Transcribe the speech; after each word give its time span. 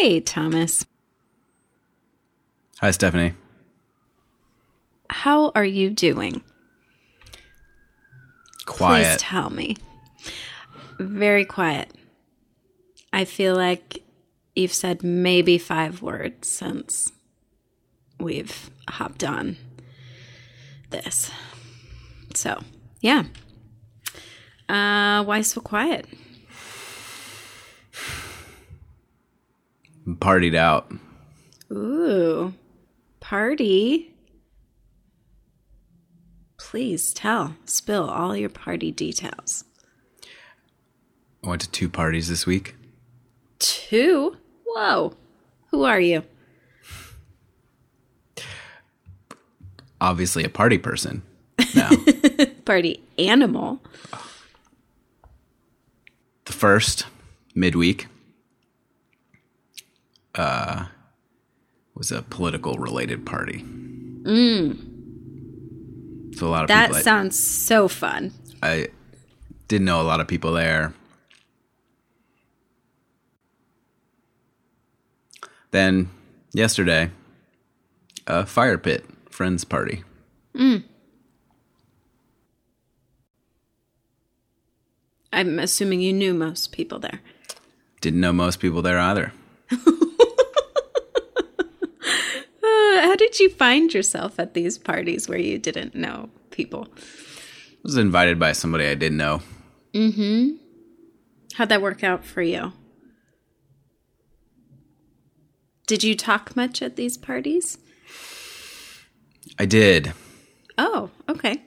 Hey, 0.00 0.20
Thomas. 0.20 0.86
Hi, 2.78 2.92
Stephanie. 2.92 3.34
How 5.10 5.50
are 5.56 5.64
you 5.64 5.90
doing? 5.90 6.44
Quiet. 8.64 9.18
Please 9.18 9.20
tell 9.20 9.50
me. 9.50 9.76
Very 11.00 11.44
quiet. 11.44 11.92
I 13.12 13.24
feel 13.24 13.56
like 13.56 14.04
you've 14.54 14.72
said 14.72 15.02
maybe 15.02 15.58
five 15.58 16.00
words 16.00 16.46
since 16.46 17.10
we've 18.20 18.70
hopped 18.88 19.24
on 19.24 19.56
this. 20.90 21.28
So, 22.36 22.62
yeah. 23.00 23.24
Uh, 24.68 25.24
why 25.24 25.40
so 25.40 25.60
quiet? 25.60 26.06
Partied 30.16 30.54
out. 30.56 30.90
Ooh, 31.70 32.54
party. 33.20 34.14
Please 36.58 37.12
tell, 37.12 37.54
spill 37.66 38.08
all 38.08 38.36
your 38.36 38.48
party 38.48 38.90
details. 38.90 39.64
I 41.44 41.48
went 41.48 41.60
to 41.62 41.70
two 41.70 41.88
parties 41.88 42.28
this 42.28 42.46
week. 42.46 42.74
Two? 43.58 44.36
Whoa. 44.66 45.14
Who 45.70 45.84
are 45.84 46.00
you? 46.00 46.24
Obviously, 50.00 50.44
a 50.44 50.48
party 50.48 50.78
person. 50.78 51.22
Now, 51.74 51.90
Party 52.64 53.02
animal. 53.18 53.80
the 56.46 56.52
first 56.52 57.04
midweek 57.54 58.06
uh, 60.38 60.86
was 61.94 62.10
a 62.12 62.22
political 62.22 62.76
related 62.78 63.26
party. 63.26 63.62
Mm. 64.22 64.76
So 66.36 66.46
a 66.46 66.48
lot 66.48 66.62
of 66.62 66.68
That 66.68 66.86
people. 66.86 66.96
I- 66.96 67.02
sounds 67.02 67.38
so 67.38 67.88
fun. 67.88 68.32
I 68.62 68.88
didn't 69.68 69.84
know 69.84 70.00
a 70.00 70.02
lot 70.02 70.20
of 70.20 70.28
people 70.28 70.52
there. 70.52 70.94
Then 75.70 76.08
yesterday, 76.52 77.10
a 78.26 78.46
fire 78.46 78.78
pit 78.78 79.04
friends 79.30 79.64
party. 79.64 80.02
I'm 85.32 85.58
assuming 85.58 86.00
you 86.00 86.12
knew 86.12 86.34
most 86.34 86.72
people 86.72 86.98
there. 86.98 87.20
Didn't 88.00 88.20
know 88.20 88.32
most 88.32 88.60
people 88.60 88.82
there 88.82 88.98
either. 88.98 89.32
Uh, 92.60 93.00
how 93.02 93.14
did 93.30 93.40
you 93.40 93.50
find 93.50 93.92
yourself 93.92 94.38
at 94.38 94.54
these 94.54 94.78
parties 94.78 95.28
where 95.28 95.38
you 95.38 95.58
didn't 95.58 95.94
know 95.94 96.30
people? 96.50 96.88
I 96.96 97.80
was 97.82 97.96
invited 97.98 98.38
by 98.38 98.52
somebody 98.52 98.86
I 98.86 98.94
didn't 98.94 99.18
know. 99.18 99.42
Mm-hmm. 99.94 100.56
How'd 101.54 101.68
that 101.68 101.82
work 101.82 102.02
out 102.02 102.24
for 102.24 102.40
you? 102.40 102.72
Did 105.86 106.02
you 106.04 106.14
talk 106.16 106.56
much 106.56 106.80
at 106.82 106.96
these 106.96 107.16
parties? 107.18 107.78
I 109.58 109.66
did, 109.66 110.12
Oh, 110.76 111.10
okay. 111.28 111.62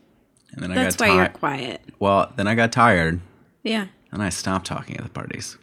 and 0.53 0.63
then 0.63 0.71
I 0.71 0.75
That's 0.75 0.95
got 0.95 1.09
why 1.09 1.15
you're 1.15 1.27
quiet. 1.29 1.81
Well, 1.99 2.31
then 2.37 2.47
I 2.47 2.55
got 2.55 2.71
tired, 2.71 3.19
Yeah. 3.63 3.87
and 4.11 4.23
I 4.23 4.29
stopped 4.29 4.65
talking 4.65 4.97
at 4.97 5.03
the 5.03 5.09
parties. 5.09 5.57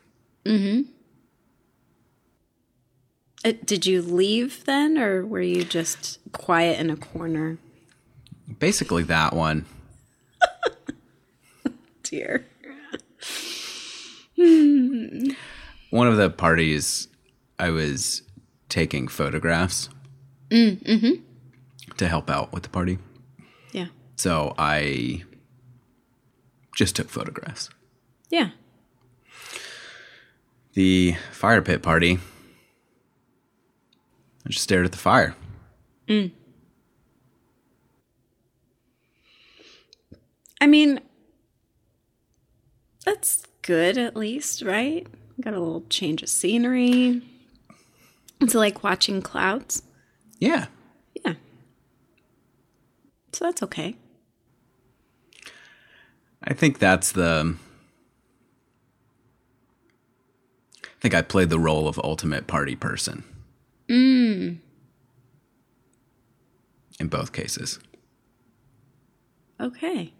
Uh, 3.44 3.52
did 3.64 3.86
you 3.86 4.02
leave 4.02 4.64
then, 4.64 4.98
or 4.98 5.24
were 5.24 5.40
you 5.40 5.64
just 5.64 6.18
quiet 6.32 6.78
in 6.80 6.90
a 6.90 6.96
corner? 6.96 7.58
Basically, 8.58 9.02
that 9.04 9.32
one. 9.34 9.64
Dear. 12.02 12.44
One 15.90 16.06
of 16.06 16.16
the 16.16 16.30
parties, 16.30 17.08
I 17.58 17.70
was 17.70 18.22
taking 18.68 19.08
photographs 19.08 19.88
Mm-hmm. 20.50 21.22
to 21.98 22.08
help 22.08 22.30
out 22.30 22.52
with 22.54 22.62
the 22.62 22.68
party. 22.70 22.98
Yeah. 23.72 23.88
So 24.16 24.54
I 24.56 25.24
just 26.74 26.96
took 26.96 27.10
photographs. 27.10 27.68
Yeah. 28.30 28.50
The 30.72 31.16
fire 31.32 31.60
pit 31.60 31.82
party, 31.82 32.18
I 34.48 34.50
just 34.50 34.62
stared 34.62 34.86
at 34.86 34.92
the 34.92 34.98
fire. 34.98 35.36
Mm. 36.08 36.32
I 40.58 40.66
mean, 40.66 41.00
that's 43.04 43.42
good 43.60 43.98
at 43.98 44.16
least, 44.16 44.62
right? 44.62 45.06
Got 45.42 45.52
a 45.52 45.60
little 45.60 45.84
change 45.90 46.22
of 46.22 46.30
scenery. 46.30 47.20
It's 48.40 48.54
like 48.54 48.82
watching 48.82 49.20
clouds. 49.20 49.82
Yeah. 50.38 50.66
Yeah. 51.24 51.34
So 53.34 53.44
that's 53.44 53.62
okay. 53.64 53.96
I 56.42 56.54
think 56.54 56.78
that's 56.78 57.12
the. 57.12 57.56
I 60.84 61.00
think 61.00 61.14
I 61.14 61.20
played 61.20 61.50
the 61.50 61.58
role 61.58 61.86
of 61.86 62.00
ultimate 62.02 62.46
party 62.46 62.74
person. 62.74 63.24
Mm. 63.88 64.58
In 67.00 67.08
both 67.08 67.32
cases. 67.32 67.78
Okay. 69.60 70.12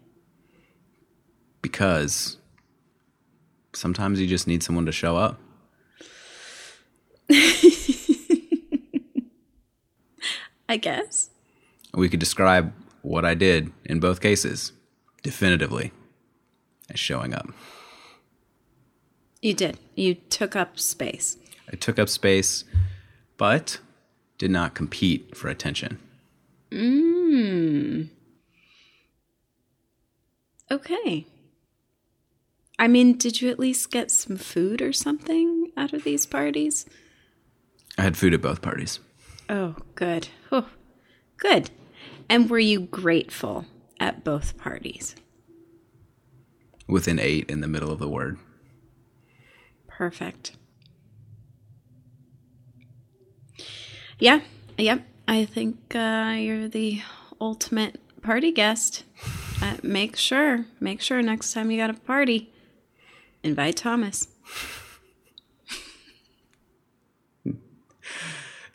Because 1.61 2.37
sometimes 3.73 4.19
you 4.19 4.27
just 4.27 4.47
need 4.47 4.63
someone 4.63 4.85
to 4.85 4.91
show 4.91 5.17
up. 5.17 5.39
I 10.69 10.77
guess. 10.77 11.29
We 11.93 12.09
could 12.09 12.19
describe 12.19 12.73
what 13.01 13.25
I 13.25 13.33
did 13.33 13.71
in 13.85 13.99
both 13.99 14.21
cases 14.21 14.71
definitively 15.23 15.91
as 16.89 16.99
showing 16.99 17.33
up. 17.33 17.49
You 19.41 19.53
did. 19.53 19.79
You 19.95 20.15
took 20.15 20.55
up 20.55 20.79
space. 20.79 21.37
I 21.71 21.75
took 21.75 21.97
up 21.99 22.09
space, 22.09 22.63
but 23.39 23.79
did 24.37 24.51
not 24.51 24.75
compete 24.75 25.35
for 25.35 25.47
attention. 25.47 25.97
Mmm. 26.69 28.09
Okay. 30.69 31.25
I 32.77 32.87
mean, 32.87 33.17
did 33.17 33.41
you 33.41 33.49
at 33.49 33.57
least 33.57 33.89
get 33.89 34.11
some 34.11 34.37
food 34.37 34.81
or 34.81 34.93
something 34.93 35.71
out 35.75 35.93
of 35.93 36.03
these 36.03 36.27
parties? 36.27 36.85
I 37.97 38.03
had 38.03 38.15
food 38.15 38.33
at 38.35 38.41
both 38.41 38.61
parties. 38.61 38.99
Oh, 39.49 39.75
good. 39.95 40.27
Oh, 40.51 40.69
good. 41.37 41.71
And 42.29 42.49
were 42.49 42.59
you 42.59 42.81
grateful 42.81 43.65
at 43.99 44.23
both 44.23 44.57
parties? 44.57 45.15
With 46.87 47.07
an 47.07 47.19
eight 47.19 47.49
in 47.49 47.61
the 47.61 47.67
middle 47.67 47.91
of 47.91 47.99
the 47.99 48.09
word. 48.09 48.37
Perfect. 49.87 50.55
Yeah, 54.19 54.41
yep. 54.77 55.01
I 55.29 55.45
think 55.45 55.95
uh, 55.95 56.35
you're 56.37 56.67
the 56.67 57.01
ultimate 57.39 58.01
party 58.21 58.51
guest. 58.51 59.05
Uh, 59.61 59.77
make 59.81 60.17
sure, 60.17 60.65
make 60.81 60.99
sure 60.99 61.21
next 61.21 61.53
time 61.53 61.71
you 61.71 61.77
got 61.77 61.89
a 61.89 61.93
party, 61.93 62.51
invite 63.43 63.77
Thomas. 63.77 64.27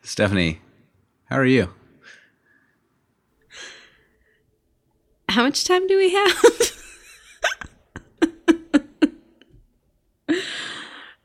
Stephanie, 0.02 0.62
how 1.26 1.36
are 1.36 1.44
you? 1.44 1.74
How 5.28 5.42
much 5.42 5.64
time 5.64 5.86
do 5.86 5.98
we 5.98 6.10
have? 6.10 6.72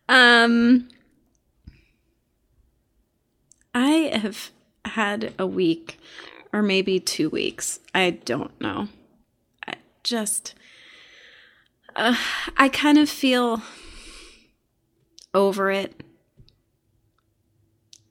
um, 0.10 0.90
I 3.81 4.12
have 4.18 4.52
had 4.84 5.34
a 5.40 5.48
week 5.48 6.00
or 6.52 6.62
maybe 6.62 7.00
two 7.00 7.30
weeks. 7.30 7.80
I 7.96 8.10
don't 8.10 8.60
know. 8.60 8.90
I 9.66 9.76
just, 10.04 10.54
uh, 11.96 12.18
I 12.58 12.68
kind 12.68 12.98
of 12.98 13.10
feel 13.10 13.62
over 15.34 15.72
it, 15.72 16.04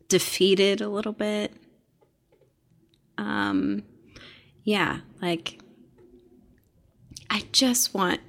defeated 0.08 0.80
a 0.80 0.88
little 0.88 1.12
bit. 1.12 1.52
Um, 3.18 3.82
yeah, 4.64 5.00
like 5.20 5.60
I 7.28 7.42
just 7.52 7.92
want 7.92 8.20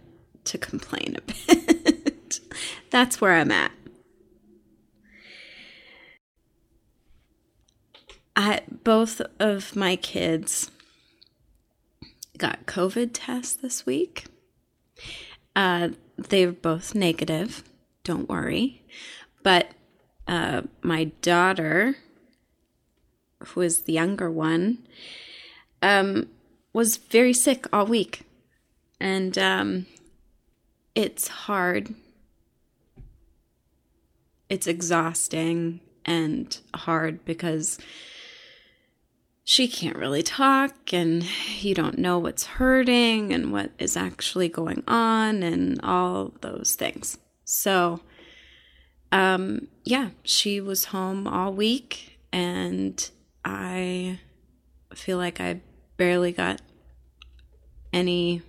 to 0.44 0.58
complain 0.58 1.16
a 1.18 1.22
bit. 1.22 2.42
That's 2.90 3.22
where 3.22 3.36
I'm 3.36 3.52
at. 3.52 3.72
Both 8.90 9.22
of 9.40 9.76
my 9.76 9.96
kids 9.96 10.72
got 12.40 12.66
COVID 12.66 13.12
tests 13.14 13.54
this 13.54 13.86
week. 13.86 14.26
Uh, 15.56 15.90
they're 16.18 16.52
both 16.52 16.96
negative. 16.96 17.64
Don't 18.04 18.28
worry. 18.28 18.82
But 19.44 19.70
uh, 20.28 20.64
my 20.82 21.12
daughter, 21.22 21.98
who 23.50 23.62
is 23.62 23.82
the 23.82 23.94
younger 23.94 24.32
one, 24.32 24.80
um, 25.84 26.28
was 26.74 26.98
very 26.98 27.34
sick 27.34 27.68
all 27.72 27.86
week. 27.86 28.24
And 29.00 29.38
um, 29.38 29.86
it's 30.96 31.28
hard. 31.28 31.94
It's 34.50 34.66
exhausting 34.66 35.80
and 36.06 36.58
hard 36.74 37.24
because 37.24 37.78
she 39.50 39.68
can't 39.68 39.96
really 39.96 40.22
talk 40.22 40.94
and 40.94 41.26
you 41.60 41.74
don't 41.74 41.98
know 41.98 42.20
what's 42.20 42.46
hurting 42.46 43.34
and 43.34 43.52
what 43.52 43.72
is 43.80 43.98
actually 43.98 44.48
going 44.48 44.84
on 44.88 45.42
and 45.42 45.82
all 45.82 46.32
those 46.42 46.76
things. 46.76 47.18
So, 47.46 48.00
um, 49.12 49.68
yeah, 49.84 50.10
she 50.22 50.62
was 50.62 50.86
home 50.86 51.28
all 51.28 51.52
week 51.52 52.20
and 52.32 53.10
I 53.44 54.20
feel 54.94 55.18
like 55.18 55.42
I 55.42 55.62
barely 55.98 56.32
got 56.32 56.62
any 57.92 58.44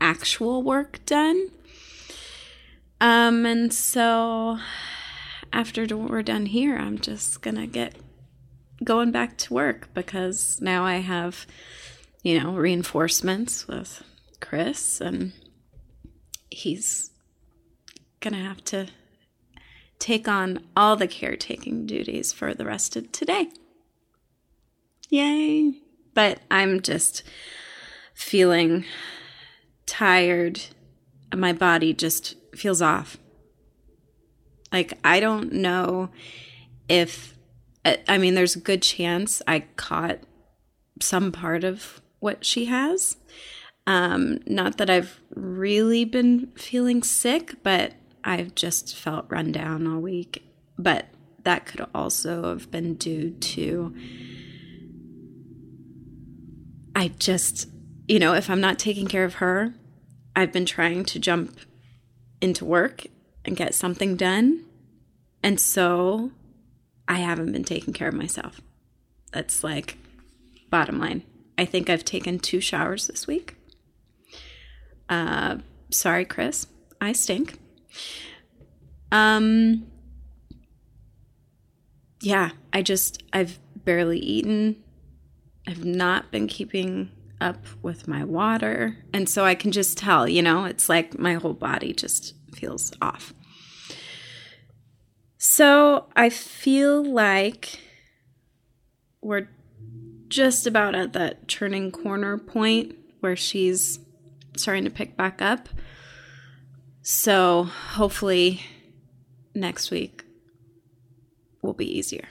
actual 0.00 0.64
work 0.64 1.06
done. 1.06 1.50
Um, 3.00 3.46
and 3.46 3.72
so 3.72 4.58
after 5.52 5.86
we're 5.96 6.22
done 6.22 6.46
here, 6.46 6.76
I'm 6.76 6.98
just 6.98 7.42
gonna 7.42 7.68
get 7.68 7.94
going 8.84 9.10
back 9.10 9.36
to 9.38 9.54
work 9.54 9.88
because 9.94 10.60
now 10.60 10.84
I 10.84 10.96
have, 10.96 11.46
you 12.22 12.40
know, 12.40 12.54
reinforcements 12.54 13.66
with 13.66 14.02
Chris 14.40 15.00
and 15.00 15.32
he's 16.50 17.10
going 18.20 18.34
to 18.34 18.40
have 18.40 18.62
to 18.64 18.88
take 19.98 20.28
on 20.28 20.64
all 20.76 20.96
the 20.96 21.06
caretaking 21.08 21.86
duties 21.86 22.32
for 22.32 22.54
the 22.54 22.64
rest 22.64 22.96
of 22.96 23.10
today. 23.12 23.48
Yay. 25.08 25.80
But 26.12 26.40
I'm 26.50 26.80
just 26.80 27.22
feeling 28.14 28.84
tired. 29.86 30.60
My 31.34 31.52
body 31.52 31.92
just 31.92 32.36
feels 32.54 32.80
off. 32.80 33.16
Like, 34.72 34.98
I 35.04 35.20
don't 35.20 35.52
know 35.52 36.10
if 36.88 37.33
I 37.84 38.18
mean, 38.18 38.34
there's 38.34 38.56
a 38.56 38.60
good 38.60 38.82
chance 38.82 39.42
I 39.46 39.60
caught 39.76 40.20
some 41.02 41.32
part 41.32 41.64
of 41.64 42.00
what 42.20 42.44
she 42.44 42.66
has. 42.66 43.16
Um, 43.86 44.38
not 44.46 44.78
that 44.78 44.88
I've 44.88 45.20
really 45.34 46.04
been 46.04 46.52
feeling 46.56 47.02
sick, 47.02 47.56
but 47.62 47.92
I've 48.22 48.54
just 48.54 48.96
felt 48.96 49.26
run 49.28 49.52
down 49.52 49.86
all 49.86 50.00
week. 50.00 50.42
But 50.78 51.08
that 51.42 51.66
could 51.66 51.86
also 51.94 52.44
have 52.48 52.70
been 52.70 52.94
due 52.94 53.32
to 53.32 53.94
I 56.96 57.08
just, 57.18 57.68
you 58.06 58.18
know, 58.18 58.34
if 58.34 58.48
I'm 58.48 58.60
not 58.60 58.78
taking 58.78 59.08
care 59.08 59.24
of 59.24 59.34
her, 59.34 59.74
I've 60.36 60.52
been 60.52 60.66
trying 60.66 61.04
to 61.06 61.18
jump 61.18 61.58
into 62.40 62.64
work 62.64 63.06
and 63.44 63.56
get 63.56 63.74
something 63.74 64.16
done. 64.16 64.64
And 65.42 65.60
so 65.60 66.30
I 67.08 67.18
haven't 67.18 67.52
been 67.52 67.64
taking 67.64 67.92
care 67.92 68.08
of 68.08 68.14
myself. 68.14 68.60
That's 69.32 69.62
like 69.64 69.98
bottom 70.70 70.98
line. 70.98 71.22
I 71.56 71.64
think 71.64 71.88
I've 71.88 72.04
taken 72.04 72.38
two 72.38 72.60
showers 72.60 73.06
this 73.06 73.26
week. 73.26 73.56
Uh, 75.08 75.58
sorry, 75.90 76.24
Chris. 76.24 76.66
I 77.00 77.12
stink. 77.12 77.58
Um, 79.12 79.86
yeah, 82.20 82.50
I 82.72 82.82
just, 82.82 83.22
I've 83.32 83.58
barely 83.84 84.18
eaten. 84.18 84.82
I've 85.66 85.84
not 85.84 86.30
been 86.30 86.46
keeping 86.46 87.10
up 87.40 87.64
with 87.82 88.08
my 88.08 88.24
water. 88.24 88.96
And 89.12 89.28
so 89.28 89.44
I 89.44 89.54
can 89.54 89.70
just 89.70 89.98
tell, 89.98 90.26
you 90.26 90.42
know, 90.42 90.64
it's 90.64 90.88
like 90.88 91.18
my 91.18 91.34
whole 91.34 91.52
body 91.52 91.92
just 91.92 92.34
feels 92.54 92.92
off. 93.00 93.34
So 95.46 96.06
I 96.16 96.30
feel 96.30 97.04
like 97.04 97.78
we're 99.20 99.50
just 100.28 100.66
about 100.66 100.94
at 100.94 101.12
that 101.12 101.48
turning 101.48 101.92
corner 101.92 102.38
point 102.38 102.96
where 103.20 103.36
she's 103.36 103.98
starting 104.56 104.84
to 104.84 104.90
pick 104.90 105.18
back 105.18 105.42
up. 105.42 105.68
So 107.02 107.64
hopefully 107.64 108.62
next 109.54 109.90
week 109.90 110.24
will 111.60 111.74
be 111.74 111.98
easier. 111.98 112.28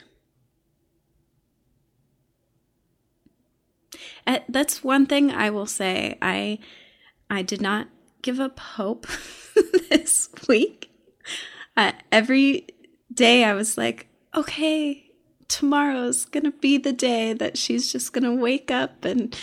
Uh, 4.26 4.40
that's 4.50 4.84
one 4.84 5.06
thing 5.06 5.30
I 5.30 5.52
will 5.52 5.68
say. 5.68 6.18
I 6.20 6.58
I 7.30 7.44
did 7.44 7.62
not 7.62 7.90
give 8.24 8.40
up 8.40 8.58
hope 8.58 9.06
this 9.92 10.30
week. 10.48 10.90
Uh, 11.78 11.92
every 12.12 12.68
day 13.14 13.44
I 13.44 13.54
was 13.54 13.78
like, 13.78 14.08
okay, 14.36 15.12
tomorrow's 15.48 16.26
going 16.26 16.46
to 16.46 16.52
be 16.52 16.78
the 16.78 16.94
day 16.94 17.34
that 17.34 17.58
she's 17.58 17.92
just 17.92 18.14
going 18.14 18.24
to 18.24 18.36
wake 18.36 18.72
up 18.72 19.06
and 19.06 19.38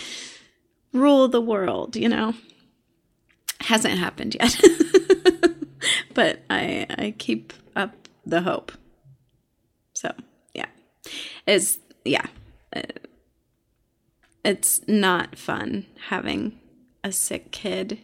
rule 0.93 1.27
the 1.27 1.41
world, 1.41 1.95
you 1.95 2.09
know? 2.09 2.33
Hasn't 3.61 3.97
happened 3.97 4.35
yet. 4.35 4.59
but 6.13 6.41
I 6.49 6.87
I 6.89 7.13
keep 7.17 7.53
up 7.75 7.93
the 8.25 8.41
hope. 8.41 8.71
So, 9.93 10.13
yeah. 10.53 10.65
It's 11.45 11.77
yeah. 12.03 12.25
Uh, 12.75 12.81
it's 14.43 14.81
not 14.87 15.37
fun 15.37 15.85
having 16.07 16.59
a 17.03 17.11
sick 17.11 17.51
kid. 17.51 17.99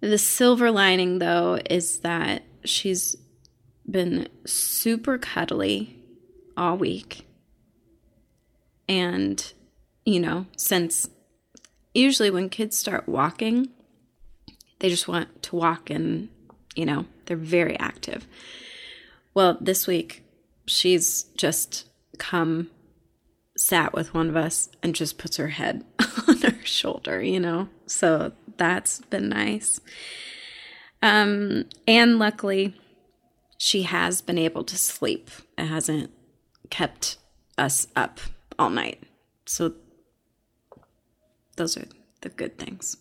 The 0.00 0.18
silver 0.18 0.70
lining 0.70 1.18
though 1.18 1.58
is 1.68 1.98
that 1.98 2.42
she's 2.64 3.16
been 3.88 4.28
super 4.44 5.18
cuddly 5.18 5.96
all 6.56 6.76
week. 6.76 7.26
And, 8.88 9.52
you 10.04 10.20
know, 10.20 10.46
since 10.56 11.08
usually 11.94 12.30
when 12.30 12.48
kids 12.48 12.76
start 12.76 13.08
walking, 13.08 13.68
they 14.78 14.88
just 14.88 15.08
want 15.08 15.42
to 15.44 15.56
walk 15.56 15.90
and, 15.90 16.28
you 16.74 16.84
know, 16.84 17.06
they're 17.26 17.36
very 17.36 17.78
active. 17.78 18.26
Well, 19.34 19.58
this 19.60 19.86
week, 19.86 20.24
she's 20.66 21.24
just 21.36 21.88
come, 22.18 22.70
sat 23.56 23.92
with 23.92 24.14
one 24.14 24.28
of 24.28 24.36
us, 24.36 24.68
and 24.82 24.94
just 24.94 25.18
puts 25.18 25.36
her 25.36 25.48
head 25.48 25.84
on 26.28 26.38
her 26.38 26.64
shoulder, 26.64 27.22
you 27.22 27.40
know? 27.40 27.68
So 27.86 28.32
that's 28.56 29.00
been 29.02 29.28
nice. 29.28 29.80
Um, 31.02 31.66
and 31.86 32.18
luckily, 32.18 32.74
she 33.58 33.82
has 33.82 34.20
been 34.20 34.38
able 34.38 34.64
to 34.64 34.76
sleep. 34.76 35.30
It 35.56 35.66
hasn't 35.66 36.10
kept 36.70 37.18
us 37.56 37.86
up 37.96 38.20
all 38.58 38.70
night. 38.70 39.02
So 39.46 39.74
those 41.56 41.76
are 41.76 41.86
the 42.20 42.28
good 42.28 42.58
things. 42.58 42.96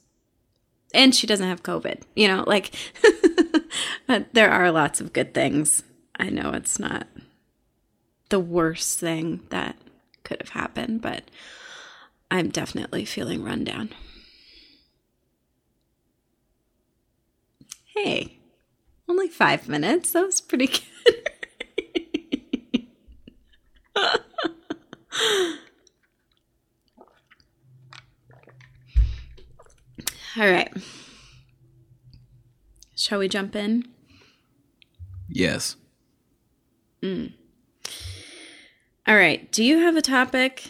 And 0.94 1.14
she 1.14 1.28
doesn't 1.28 1.48
have 1.48 1.64
COVID. 1.64 2.04
You 2.16 2.28
know, 2.28 2.44
like 2.48 2.74
there 4.34 4.52
are 4.52 4.72
lots 4.72 5.02
of 5.02 5.14
good 5.14 5.34
things. 5.34 5.84
I 6.18 6.30
know 6.30 6.52
it's 6.52 6.80
not 6.80 7.08
the 8.30 8.40
worst 8.40 9.00
thing 9.00 9.42
that 9.50 9.76
could 10.24 10.42
have 10.42 10.50
happened, 10.50 11.02
but 11.02 11.24
I'm 12.32 12.50
definitely 12.50 13.06
feeling 13.06 13.44
run 13.44 13.64
down. 13.64 13.90
Hey, 17.86 18.40
only 19.08 19.28
five 19.28 19.68
minutes. 19.68 20.12
That 20.12 20.26
was 20.26 20.42
pretty 20.42 20.68
good. 20.68 20.82
All 30.38 30.50
right. 30.52 30.72
Shall 32.96 33.20
we 33.20 33.30
jump 33.30 33.56
in? 33.56 33.86
Yes. 35.30 35.78
Mm. 37.02 37.34
All 39.08 39.16
right. 39.16 39.50
Do 39.52 39.64
you 39.64 39.80
have 39.80 39.96
a 39.96 40.02
topic? 40.02 40.64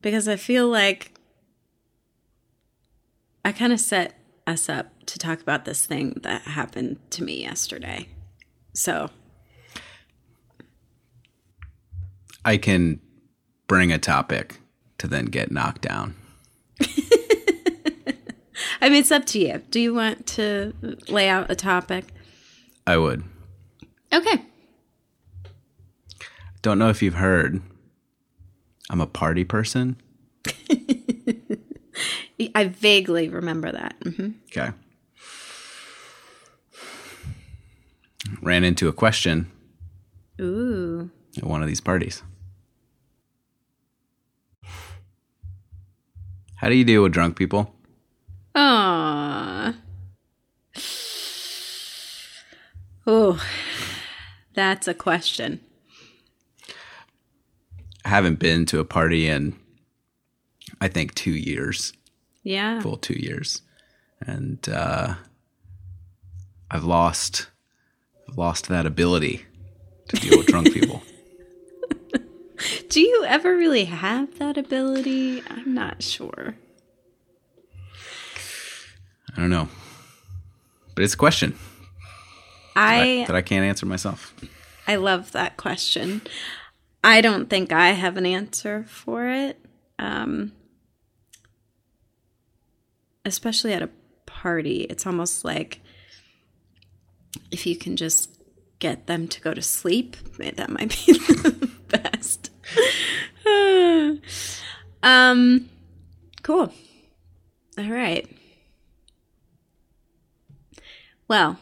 Because 0.00 0.28
I 0.28 0.36
feel 0.36 0.68
like 0.68 1.12
I 3.44 3.52
kind 3.52 3.72
of 3.72 3.80
set 3.80 4.14
us 4.46 4.68
up 4.68 4.91
to 5.06 5.18
talk 5.18 5.40
about 5.40 5.64
this 5.64 5.84
thing 5.86 6.18
that 6.22 6.42
happened 6.42 6.98
to 7.10 7.22
me 7.24 7.40
yesterday. 7.42 8.08
So 8.74 9.10
I 12.44 12.56
can 12.56 13.00
bring 13.68 13.92
a 13.92 13.98
topic 13.98 14.60
to 14.98 15.06
then 15.06 15.26
get 15.26 15.50
knocked 15.50 15.82
down. 15.82 16.14
I 18.80 18.88
mean, 18.88 19.00
it's 19.00 19.12
up 19.12 19.26
to 19.26 19.38
you. 19.38 19.62
Do 19.70 19.80
you 19.80 19.94
want 19.94 20.26
to 20.28 20.72
lay 21.08 21.28
out 21.28 21.50
a 21.50 21.54
topic? 21.56 22.04
I 22.86 22.96
would. 22.96 23.22
Okay. 24.12 24.42
Don't 26.62 26.78
know 26.78 26.88
if 26.88 27.02
you've 27.02 27.14
heard. 27.14 27.62
I'm 28.90 29.00
a 29.00 29.06
party 29.06 29.44
person. 29.44 29.96
I 32.54 32.64
vaguely 32.64 33.28
remember 33.28 33.70
that. 33.72 33.94
hmm 34.02 34.30
Okay. 34.46 34.70
Ran 38.42 38.64
into 38.64 38.88
a 38.88 38.92
question 38.92 39.50
Ooh. 40.40 41.10
at 41.36 41.44
one 41.44 41.62
of 41.62 41.68
these 41.68 41.80
parties. 41.80 42.22
How 46.56 46.68
do 46.68 46.74
you 46.74 46.84
deal 46.84 47.02
with 47.02 47.12
drunk 47.12 47.36
people? 47.36 47.74
Aww. 48.54 49.74
Oh, 53.06 53.42
that's 54.54 54.86
a 54.86 54.94
question. 54.94 55.60
I 58.04 58.08
haven't 58.08 58.38
been 58.38 58.66
to 58.66 58.78
a 58.80 58.84
party 58.84 59.28
in, 59.28 59.56
I 60.80 60.88
think, 60.88 61.14
two 61.14 61.32
years, 61.32 61.92
Yeah. 62.42 62.80
full 62.80 62.96
two 62.96 63.14
years, 63.18 63.62
and 64.20 64.68
uh, 64.68 65.14
I've 66.70 66.84
lost, 66.84 67.48
lost 68.36 68.68
that 68.68 68.86
ability 68.86 69.44
to 70.08 70.16
deal 70.16 70.38
with 70.38 70.46
drunk 70.46 70.72
people. 70.72 71.02
Do 72.88 73.00
you 73.00 73.24
ever 73.26 73.56
really 73.56 73.86
have 73.86 74.38
that 74.38 74.56
ability? 74.56 75.42
I'm 75.48 75.74
not 75.74 76.02
sure. 76.02 76.56
I 79.36 79.40
don't 79.40 79.50
know, 79.50 79.68
but 80.94 81.04
it's 81.04 81.14
a 81.14 81.16
question 81.16 81.56
I 82.76 83.24
that 83.26 83.34
I 83.34 83.42
can't 83.42 83.64
answer 83.64 83.86
myself. 83.86 84.34
I 84.86 84.96
love 84.96 85.32
that 85.32 85.56
question. 85.56 86.22
I 87.04 87.20
don't 87.20 87.48
think 87.48 87.72
I 87.72 87.90
have 87.90 88.16
an 88.16 88.26
answer 88.26 88.84
for 88.88 89.26
it. 89.28 89.58
Um, 89.98 90.52
especially 93.24 93.72
at 93.72 93.82
a 93.82 93.90
party, 94.26 94.82
it's 94.82 95.06
almost 95.06 95.44
like 95.44 95.80
if 97.50 97.66
you 97.66 97.76
can 97.76 97.96
just 97.96 98.30
get 98.78 99.06
them 99.06 99.28
to 99.28 99.40
go 99.40 99.54
to 99.54 99.62
sleep, 99.62 100.16
that 100.38 100.70
might 100.70 100.90
be 101.06 101.12
the 101.12 101.70
best. 101.88 102.50
um, 105.02 105.68
cool. 106.42 106.72
All 107.78 107.90
right. 107.90 108.28
Well, 111.28 111.58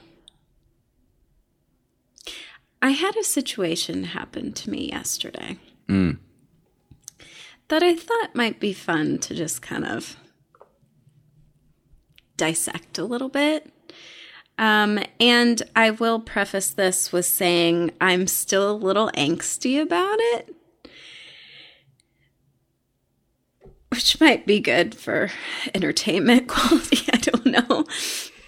I 2.83 2.91
had 2.91 3.17
a 3.17 3.23
situation 3.25 4.05
happen 4.05 4.53
to 4.55 4.71
me 4.71 4.89
yesterday 4.91 5.59
Mm. 5.89 6.19
that 7.69 7.83
I 7.83 7.95
thought 7.97 8.35
might 8.35 8.59
be 8.61 8.73
fun 8.73 9.19
to 9.19 9.35
just 9.35 9.61
kind 9.61 9.85
of 9.85 10.17
dissect 12.37 12.97
a 12.99 13.05
little 13.05 13.29
bit. 13.29 13.73
Um, 14.61 14.99
and 15.19 15.62
I 15.75 15.90
will 15.90 16.21
preface 16.21 16.69
this 16.69 17.12
with 17.12 17.25
saying 17.25 17.93
I'm 17.99 18.26
still 18.26 18.71
a 18.71 18.76
little 18.76 19.11
angsty 19.17 19.81
about 19.81 20.19
it, 20.21 20.55
which 23.88 24.21
might 24.21 24.47
be 24.47 24.61
good 24.61 24.95
for 24.95 25.31
entertainment 25.75 26.47
quality. 26.49 26.99
I 27.11 27.17
don't 27.17 27.47
know. 27.47 27.87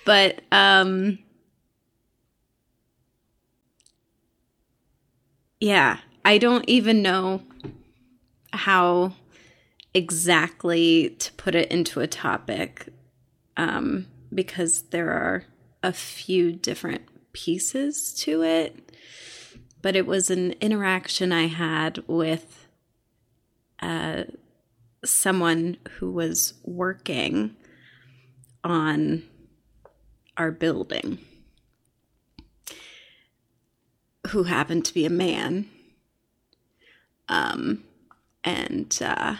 But 0.04 0.42
um, 0.52 1.19
yeah, 5.61 5.97
I 6.26 6.37
don't 6.37 6.69
even 6.69 7.00
know 7.00 7.40
how 8.52 9.14
exactly 9.95 11.16
to 11.21 11.33
put 11.33 11.54
it 11.54 11.73
into 11.73 12.00
a 12.00 12.07
topic 12.07 12.88
um, 13.57 14.09
because 14.35 14.83
there 14.90 15.11
are 15.11 15.47
a 15.83 15.93
few 15.93 16.53
different 16.53 17.03
pieces 17.33 18.15
to 18.15 18.43
it. 18.43 18.93
But 19.81 19.97
it 19.97 20.07
was 20.07 20.31
an 20.31 20.53
interaction 20.61 21.33
I 21.33 21.49
had 21.49 22.03
with 22.07 22.69
uh, 23.81 24.25
someone 25.05 25.77
who 25.99 26.12
was 26.12 26.55
working 26.62 27.57
on 28.62 29.25
our 30.37 30.53
building, 30.53 31.19
who 34.29 34.45
happened 34.45 34.85
to 34.85 34.95
be 34.95 35.05
a 35.05 35.11
man. 35.11 35.69
Um, 37.29 37.83
and 38.45 38.97
uh, 39.03 39.37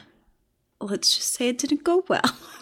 let's 0.81 1.17
just 1.17 1.35
say 1.35 1.49
it 1.49 1.59
didn't 1.59 1.85
go 1.85 2.05
well. 2.09 2.23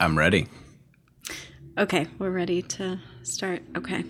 I'm 0.00 0.18
ready. 0.18 0.48
Okay, 1.78 2.08
we're 2.18 2.30
ready 2.30 2.62
to 2.62 2.98
start. 3.22 3.62
Okay. 3.76 4.04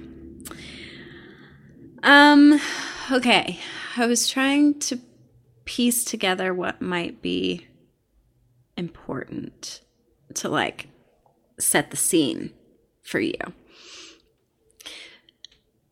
Um 2.03 2.61
okay. 3.11 3.59
I 3.97 4.07
was 4.07 4.29
trying 4.29 4.79
to 4.81 4.99
piece 5.65 6.05
together 6.05 6.55
what 6.55 6.81
might 6.81 7.23
be 7.23 7.67
important 8.77 9.83
to 10.35 10.49
like 10.49 10.89
set 11.59 11.91
the 11.91 11.97
scene 11.97 12.53
for 13.03 13.21
you. 13.21 13.39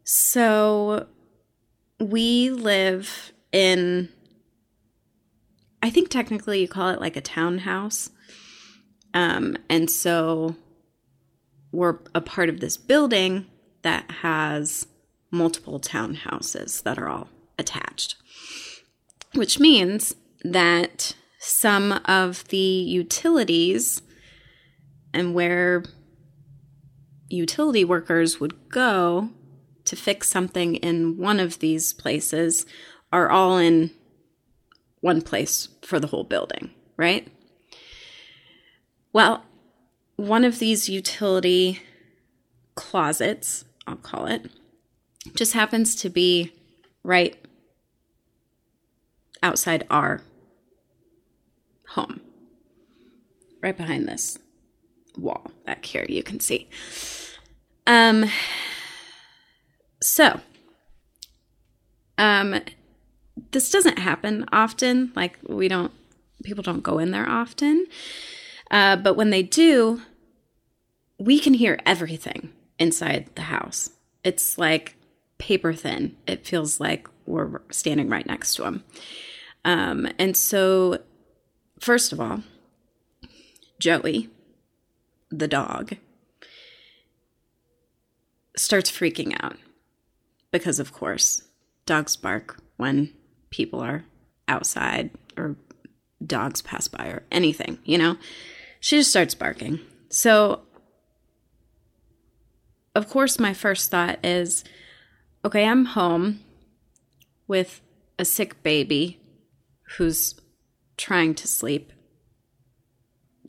So 0.04 1.06
we 2.00 2.50
live 2.50 3.32
in 3.52 4.08
I 5.82 5.90
think 5.90 6.08
technically 6.08 6.60
you 6.60 6.68
call 6.68 6.90
it 6.90 7.00
like 7.00 7.16
a 7.16 7.20
townhouse. 7.20 8.10
Um 9.14 9.56
and 9.68 9.90
so 9.90 10.56
we're 11.72 11.98
a 12.14 12.20
part 12.20 12.48
of 12.48 12.60
this 12.60 12.76
building 12.76 13.46
that 13.82 14.10
has 14.10 14.86
multiple 15.30 15.80
townhouses 15.80 16.82
that 16.82 16.98
are 16.98 17.08
all 17.08 17.28
attached, 17.58 18.16
which 19.34 19.60
means 19.60 20.14
that 20.42 21.14
some 21.38 21.92
of 22.04 22.44
the 22.48 22.56
utilities 22.56 24.02
and 25.14 25.34
where 25.34 25.84
utility 27.28 27.84
workers 27.84 28.40
would 28.40 28.68
go 28.68 29.30
to 29.84 29.96
fix 29.96 30.28
something 30.28 30.76
in 30.76 31.16
one 31.16 31.40
of 31.40 31.60
these 31.60 31.92
places 31.92 32.66
are 33.12 33.30
all 33.30 33.56
in 33.56 33.90
one 35.00 35.22
place 35.22 35.68
for 35.82 35.98
the 35.98 36.08
whole 36.08 36.24
building, 36.24 36.70
right? 36.96 37.28
Well, 39.12 39.44
one 40.16 40.44
of 40.44 40.58
these 40.58 40.88
utility 40.88 41.80
closets, 42.74 43.64
I'll 43.86 43.96
call 43.96 44.26
it, 44.26 44.50
just 45.34 45.54
happens 45.54 45.94
to 45.96 46.10
be 46.10 46.52
right 47.02 47.36
outside 49.42 49.86
our 49.90 50.22
home, 51.88 52.20
right 53.62 53.76
behind 53.76 54.06
this 54.06 54.38
wall 55.16 55.50
back 55.64 55.84
here, 55.84 56.06
you 56.08 56.22
can 56.22 56.40
see. 56.40 56.68
Um, 57.86 58.30
so, 60.02 60.40
um, 62.18 62.60
this 63.52 63.70
doesn't 63.70 63.98
happen 63.98 64.46
often. 64.52 65.12
Like, 65.14 65.38
we 65.46 65.68
don't, 65.68 65.92
people 66.42 66.62
don't 66.62 66.82
go 66.82 66.98
in 66.98 67.10
there 67.10 67.28
often. 67.28 67.86
Uh, 68.70 68.96
but 68.96 69.14
when 69.14 69.30
they 69.30 69.42
do, 69.42 70.00
we 71.18 71.38
can 71.38 71.54
hear 71.54 71.78
everything 71.84 72.52
inside 72.78 73.28
the 73.34 73.42
house. 73.42 73.90
It's 74.24 74.58
like 74.58 74.96
paper 75.38 75.72
thin. 75.72 76.16
It 76.26 76.46
feels 76.46 76.80
like 76.80 77.08
we're 77.26 77.60
standing 77.70 78.08
right 78.08 78.26
next 78.26 78.54
to 78.54 78.62
them. 78.62 78.84
Um, 79.64 80.08
and 80.18 80.36
so, 80.36 80.98
first 81.78 82.12
of 82.12 82.20
all, 82.20 82.42
Joey, 83.78 84.30
the 85.30 85.48
dog, 85.48 85.96
starts 88.56 88.90
freaking 88.90 89.36
out 89.42 89.56
because, 90.50 90.78
of 90.78 90.92
course, 90.92 91.42
dogs 91.86 92.16
bark 92.16 92.60
when 92.76 93.12
people 93.50 93.80
are 93.80 94.04
outside 94.48 95.10
or 95.36 95.56
dogs 96.24 96.62
pass 96.62 96.88
by 96.88 97.06
or 97.06 97.22
anything, 97.30 97.78
you 97.84 97.98
know? 97.98 98.16
She 98.80 98.98
just 98.98 99.10
starts 99.10 99.34
barking. 99.34 99.80
So, 100.08 100.62
of 102.94 103.08
course, 103.08 103.38
my 103.38 103.54
first 103.54 103.90
thought 103.90 104.18
is, 104.24 104.64
okay, 105.44 105.64
I'm 105.64 105.84
home 105.84 106.40
with 107.46 107.80
a 108.18 108.24
sick 108.24 108.62
baby 108.62 109.20
who's 109.96 110.34
trying 110.96 111.34
to 111.34 111.48
sleep, 111.48 111.92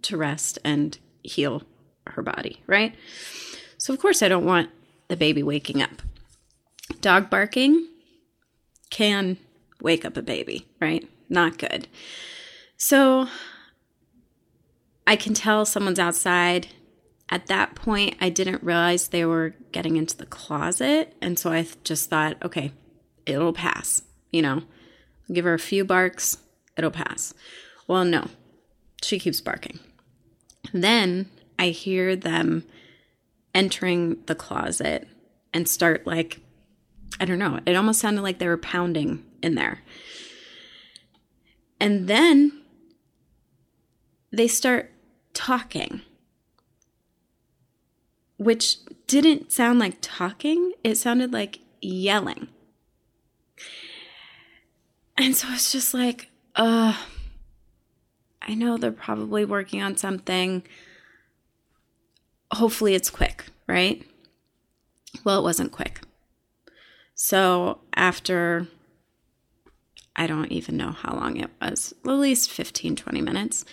to 0.03 0.17
rest 0.17 0.57
and 0.63 0.97
heal 1.23 1.63
her 2.07 2.21
body, 2.21 2.61
right? 2.67 2.95
So, 3.77 3.93
of 3.93 3.99
course, 3.99 4.21
I 4.21 4.27
don't 4.27 4.45
want 4.45 4.69
the 5.07 5.17
baby 5.17 5.43
waking 5.43 5.81
up. 5.81 6.01
Dog 7.01 7.29
barking 7.29 7.87
can 8.89 9.37
wake 9.81 10.05
up 10.05 10.17
a 10.17 10.21
baby, 10.21 10.67
right? 10.79 11.07
Not 11.29 11.57
good. 11.57 11.87
So, 12.77 13.27
I 15.05 15.15
can 15.15 15.33
tell 15.33 15.65
someone's 15.65 15.99
outside. 15.99 16.67
At 17.29 17.47
that 17.47 17.75
point, 17.75 18.15
I 18.21 18.29
didn't 18.29 18.63
realize 18.63 19.07
they 19.07 19.25
were 19.25 19.55
getting 19.71 19.97
into 19.97 20.17
the 20.17 20.25
closet. 20.25 21.15
And 21.21 21.39
so 21.39 21.51
I 21.51 21.67
just 21.83 22.09
thought, 22.09 22.37
okay, 22.43 22.71
it'll 23.25 23.53
pass. 23.53 24.03
You 24.31 24.41
know, 24.41 24.63
I'll 25.29 25.33
give 25.33 25.45
her 25.45 25.53
a 25.53 25.59
few 25.59 25.83
barks, 25.85 26.37
it'll 26.77 26.91
pass. 26.91 27.33
Well, 27.87 28.05
no, 28.05 28.27
she 29.01 29.19
keeps 29.19 29.41
barking. 29.41 29.79
Then 30.73 31.29
I 31.59 31.69
hear 31.69 32.15
them 32.15 32.63
entering 33.53 34.17
the 34.27 34.35
closet 34.35 35.07
and 35.53 35.67
start 35.67 36.07
like, 36.07 36.39
I 37.19 37.25
don't 37.25 37.39
know, 37.39 37.59
it 37.65 37.75
almost 37.75 37.99
sounded 37.99 38.21
like 38.21 38.39
they 38.39 38.47
were 38.47 38.57
pounding 38.57 39.25
in 39.41 39.55
there. 39.55 39.81
And 41.79 42.07
then 42.07 42.61
they 44.31 44.47
start 44.47 44.91
talking, 45.33 46.01
which 48.37 48.77
didn't 49.07 49.51
sound 49.51 49.79
like 49.79 49.97
talking, 50.01 50.73
it 50.83 50.95
sounded 50.95 51.33
like 51.33 51.59
yelling. 51.81 52.47
And 55.17 55.35
so 55.35 55.47
it's 55.51 55.71
just 55.71 55.93
like, 55.93 56.29
uh, 56.55 56.97
I 58.41 58.53
know 58.55 58.77
they're 58.77 58.91
probably 58.91 59.45
working 59.45 59.81
on 59.81 59.97
something. 59.97 60.63
Hopefully 62.51 62.95
it's 62.95 63.09
quick, 63.09 63.45
right? 63.67 64.03
Well, 65.23 65.39
it 65.39 65.43
wasn't 65.43 65.71
quick. 65.71 66.01
So 67.13 67.81
after, 67.95 68.67
I 70.15 70.27
don't 70.27 70.51
even 70.51 70.77
know 70.77 70.91
how 70.91 71.15
long 71.15 71.37
it 71.37 71.49
was, 71.61 71.93
at 72.05 72.11
least 72.11 72.51
15, 72.51 72.95
20 72.95 73.21
minutes, 73.21 73.65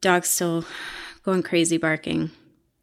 dog's 0.00 0.28
still 0.28 0.64
going 1.22 1.42
crazy 1.42 1.76
barking. 1.76 2.30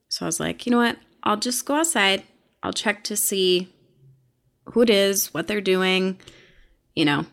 So 0.09 0.25
I 0.25 0.27
was 0.27 0.39
like, 0.39 0.65
you 0.65 0.71
know 0.71 0.77
what? 0.77 0.97
I'll 1.23 1.37
just 1.37 1.65
go 1.65 1.75
outside. 1.75 2.23
I'll 2.63 2.73
check 2.73 3.03
to 3.05 3.17
see 3.17 3.73
who 4.65 4.81
it 4.81 4.89
is, 4.89 5.33
what 5.33 5.47
they're 5.47 5.61
doing, 5.61 6.19
you 6.95 7.05
know, 7.05 7.25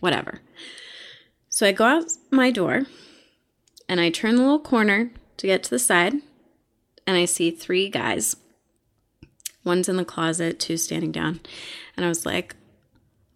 whatever. 0.00 0.40
So 1.48 1.66
I 1.66 1.72
go 1.72 1.84
out 1.84 2.04
my 2.30 2.50
door 2.50 2.86
and 3.88 4.00
I 4.00 4.10
turn 4.10 4.36
the 4.36 4.42
little 4.42 4.58
corner 4.58 5.10
to 5.36 5.46
get 5.46 5.62
to 5.64 5.70
the 5.70 5.78
side 5.78 6.14
and 7.06 7.16
I 7.16 7.24
see 7.24 7.50
three 7.50 7.88
guys. 7.88 8.36
One's 9.64 9.88
in 9.88 9.96
the 9.96 10.04
closet, 10.04 10.58
two 10.58 10.76
standing 10.76 11.12
down. 11.12 11.40
And 11.96 12.04
I 12.04 12.08
was 12.08 12.26
like, 12.26 12.56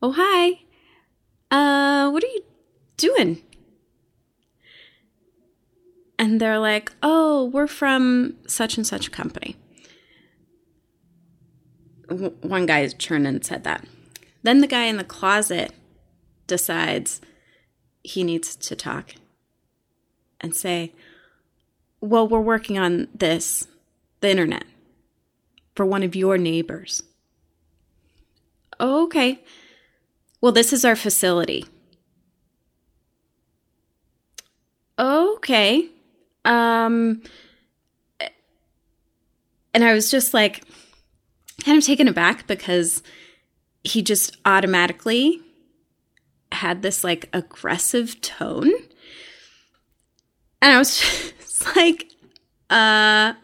"Oh, 0.02 0.12
hi. 0.16 0.60
Uh, 1.50 2.10
what 2.10 2.22
are 2.22 2.26
you 2.26 2.44
doing?" 2.96 3.42
And 6.18 6.40
they're 6.40 6.58
like, 6.58 6.92
"Oh, 7.02 7.44
we're 7.46 7.66
from 7.66 8.36
such 8.46 8.76
and 8.76 8.86
such 8.86 9.12
company." 9.12 9.56
W- 12.08 12.34
one 12.40 12.66
guy 12.66 12.86
turned 12.86 13.26
and 13.26 13.44
said 13.44 13.64
that. 13.64 13.84
Then 14.42 14.60
the 14.60 14.66
guy 14.66 14.84
in 14.84 14.96
the 14.96 15.04
closet 15.04 15.72
decides 16.46 17.20
he 18.02 18.24
needs 18.24 18.56
to 18.56 18.76
talk 18.76 19.14
and 20.40 20.54
say, 20.54 20.92
Well, 22.00 22.26
we're 22.26 22.40
working 22.40 22.78
on 22.78 23.08
this, 23.14 23.66
the 24.20 24.30
internet, 24.30 24.64
for 25.74 25.84
one 25.84 26.02
of 26.02 26.16
your 26.16 26.38
neighbors. 26.38 27.02
Okay. 28.80 29.42
Well, 30.40 30.52
this 30.52 30.72
is 30.72 30.84
our 30.84 30.96
facility. 30.96 31.66
Okay. 34.98 35.88
Um, 36.44 37.22
and 39.74 39.84
I 39.84 39.92
was 39.92 40.10
just 40.10 40.34
like, 40.34 40.62
kind 41.64 41.76
of 41.76 41.84
taken 41.84 42.08
aback 42.08 42.46
because 42.46 43.02
he 43.84 44.02
just 44.02 44.36
automatically 44.44 45.40
had 46.52 46.82
this 46.82 47.04
like 47.04 47.28
aggressive 47.32 48.20
tone. 48.20 48.70
And 50.60 50.74
I 50.74 50.78
was 50.78 50.98
just 51.38 51.76
like, 51.76 52.10
uh, 52.70 53.34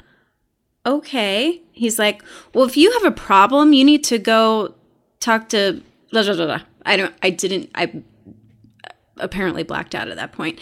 okay. 0.87 1.61
He's 1.73 1.99
like, 1.99 2.23
well, 2.55 2.67
if 2.67 2.77
you 2.77 2.93
have 2.93 3.05
a 3.05 3.11
problem, 3.11 3.73
you 3.73 3.85
need 3.85 4.05
to 4.05 4.19
go 4.19 4.75
talk 5.21 5.49
to 5.51 5.83
blah, 6.11 6.23
blah, 6.23 6.35
blah. 6.35 6.61
I 6.85 6.97
don't, 6.97 7.15
I 7.23 7.31
didn't, 7.31 7.71
I 7.75 8.03
apparently 9.17 9.63
blacked 9.63 9.95
out 9.95 10.09
at 10.09 10.17
that 10.17 10.33
point. 10.33 10.59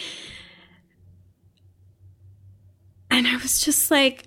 And 3.11 3.27
I 3.27 3.37
was 3.37 3.63
just 3.63 3.91
like, 3.91 4.25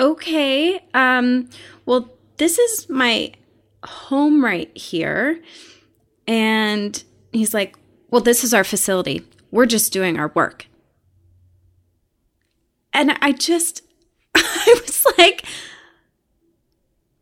okay, 0.00 0.80
um, 0.94 1.50
well, 1.84 2.10
this 2.38 2.58
is 2.58 2.88
my 2.88 3.32
home 3.84 4.44
right 4.44 4.74
here. 4.76 5.42
And 6.26 7.02
he's 7.32 7.54
like, 7.54 7.76
Well, 8.10 8.20
this 8.20 8.44
is 8.44 8.54
our 8.54 8.64
facility. 8.64 9.26
We're 9.50 9.66
just 9.66 9.92
doing 9.92 10.18
our 10.18 10.32
work. 10.34 10.66
And 12.92 13.16
I 13.20 13.32
just, 13.32 13.82
I 14.34 14.80
was 14.82 15.06
like, 15.16 15.44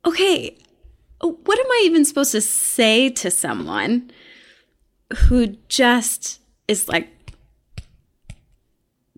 Okay, 0.05 0.59
what 1.21 1.59
am 1.59 1.71
I 1.71 1.83
even 1.85 2.05
supposed 2.05 2.33
to 2.33 2.41
say 2.41 3.11
to 3.11 3.31
someone 3.31 4.11
who 5.29 5.57
just 5.69 6.41
is 6.69 6.89
like 6.89 7.09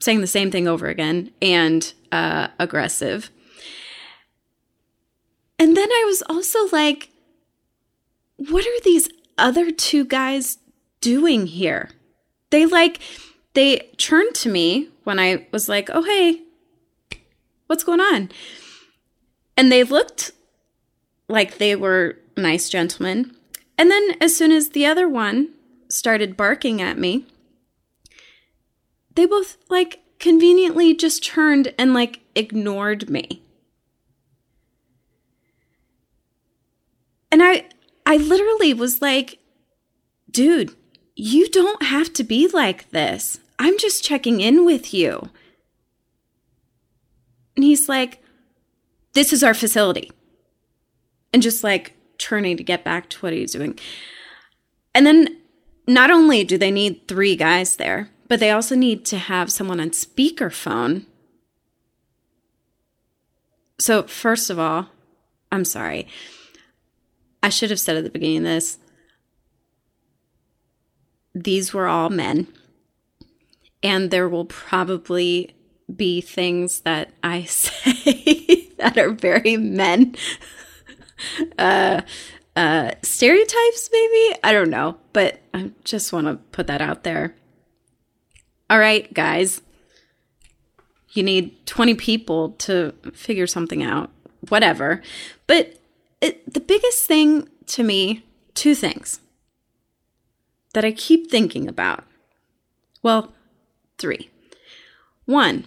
saying 0.01 0.21
the 0.21 0.27
same 0.27 0.51
thing 0.51 0.69
over 0.69 0.87
again 0.87 1.33
and 1.43 1.93
uh, 2.13 2.49
aggressive? 2.59 3.31
And 5.59 5.77
then 5.77 5.89
I 5.91 6.05
was 6.07 6.23
also 6.23 6.69
like, 6.69 7.11
what 8.37 8.65
are 8.65 8.81
these 8.85 9.09
other 9.37 9.73
two 9.73 10.05
guys 10.05 10.59
doing 11.01 11.47
here? 11.47 11.91
They 12.51 12.65
like, 12.65 13.01
they 13.55 13.91
turned 13.97 14.35
to 14.37 14.49
me 14.49 14.89
when 15.03 15.19
I 15.19 15.47
was 15.51 15.69
like, 15.69 15.91
oh, 15.93 16.05
hey, 16.05 16.43
what's 17.67 17.83
going 17.83 18.01
on? 18.01 18.31
And 19.57 19.73
they 19.73 19.83
looked 19.83 20.31
like 21.29 21.59
they 21.59 21.77
were 21.77 22.19
nice 22.37 22.69
gentlemen. 22.69 23.35
And 23.77 23.91
then 23.91 24.17
as 24.21 24.37
soon 24.37 24.51
as 24.51 24.71
the 24.71 24.87
other 24.87 25.09
one 25.09 25.51
started 25.89 26.37
barking 26.37 26.83
at 26.83 26.99
me, 26.99 27.27
they 29.15 29.27
both 29.27 29.57
like 29.69 30.01
conveniently 30.19 30.95
just 30.95 31.25
turned 31.25 31.75
and 31.79 31.95
like 31.95 32.21
ignored 32.35 33.09
me. 33.09 33.43
And 37.31 37.43
I 37.43 37.67
I 38.07 38.17
literally 38.17 38.73
was 38.73 39.03
like, 39.03 39.39
dude, 40.31 40.75
you 41.15 41.49
don't 41.51 41.83
have 41.83 42.13
to 42.15 42.25
be 42.25 42.49
like 42.49 42.91
this. 42.91 43.39
I'm 43.59 43.77
just 43.79 44.05
checking 44.05 44.41
in 44.41 44.65
with 44.65 44.95
you. 44.95 45.31
And 47.57 47.65
he's 47.65 47.89
like, 47.89 48.23
this 49.15 49.33
is 49.33 49.43
our 49.43 49.53
facility. 49.53 50.11
And 51.33 51.43
just 51.43 51.63
like 51.63 51.95
turning 52.19 52.57
to 52.57 52.65
get 52.65 52.85
back 52.85 53.09
to 53.11 53.19
what 53.19 53.33
he's 53.33 53.53
doing. 53.53 53.79
And 54.95 55.07
then 55.07 55.39
not 55.87 56.11
only 56.11 56.45
do 56.45 56.59
they 56.59 56.71
need 56.71 57.07
three 57.07 57.37
guys 57.37 57.77
there, 57.77 58.11
but 58.29 58.41
they 58.41 58.51
also 58.51 58.75
need 58.75 59.05
to 59.07 59.19
have 59.19 59.51
someone 59.51 59.81
on 59.81 59.91
speakerphone. 59.91 61.07
So, 63.81 64.03
first 64.03 64.51
of 64.51 64.59
all, 64.59 64.89
I'm 65.51 65.65
sorry. 65.65 66.09
I 67.43 67.49
should 67.49 67.71
have 67.71 67.81
said 67.81 67.97
at 67.97 68.05
the 68.05 68.11
beginning 68.11 68.39
of 68.39 68.45
this 68.45 68.79
these 71.35 71.73
were 71.73 71.87
all 71.87 72.11
men. 72.11 72.49
And 73.83 74.11
there 74.11 74.29
will 74.29 74.45
probably 74.45 75.55
be 75.95 76.21
things 76.21 76.81
that 76.81 77.13
I 77.23 77.45
say 77.45 78.69
that 78.79 78.99
are 78.99 79.11
very 79.11 79.57
men. 79.57 80.17
uh, 81.59 82.03
uh, 82.57 82.91
stereotypes, 83.03 83.91
maybe? 83.93 84.39
I 84.43 84.53
don't 84.53 84.71
know. 84.71 84.99
But 85.13 85.41
I 85.55 85.71
just 85.85 86.13
want 86.13 86.27
to 86.27 86.37
put 86.53 86.67
that 86.67 86.81
out 86.81 87.05
there. 87.05 87.35
All 88.71 88.79
right, 88.79 89.13
guys. 89.13 89.63
You 91.11 91.23
need 91.23 91.67
20 91.67 91.95
people 91.95 92.51
to 92.51 92.93
figure 93.15 93.47
something 93.47 93.83
out. 93.83 94.11
Whatever. 94.49 95.03
But 95.47 95.79
it, 96.21 96.53
the 96.53 96.61
biggest 96.61 97.07
thing 97.07 97.49
to 97.67 97.83
me, 97.83 98.25
two 98.55 98.75
things 98.75 99.21
that 100.75 100.85
I 100.85 100.93
keep 100.93 101.31
thinking 101.31 101.69
about. 101.69 102.05
Well, 103.03 103.33
three. 103.99 104.31
One, 105.25 105.65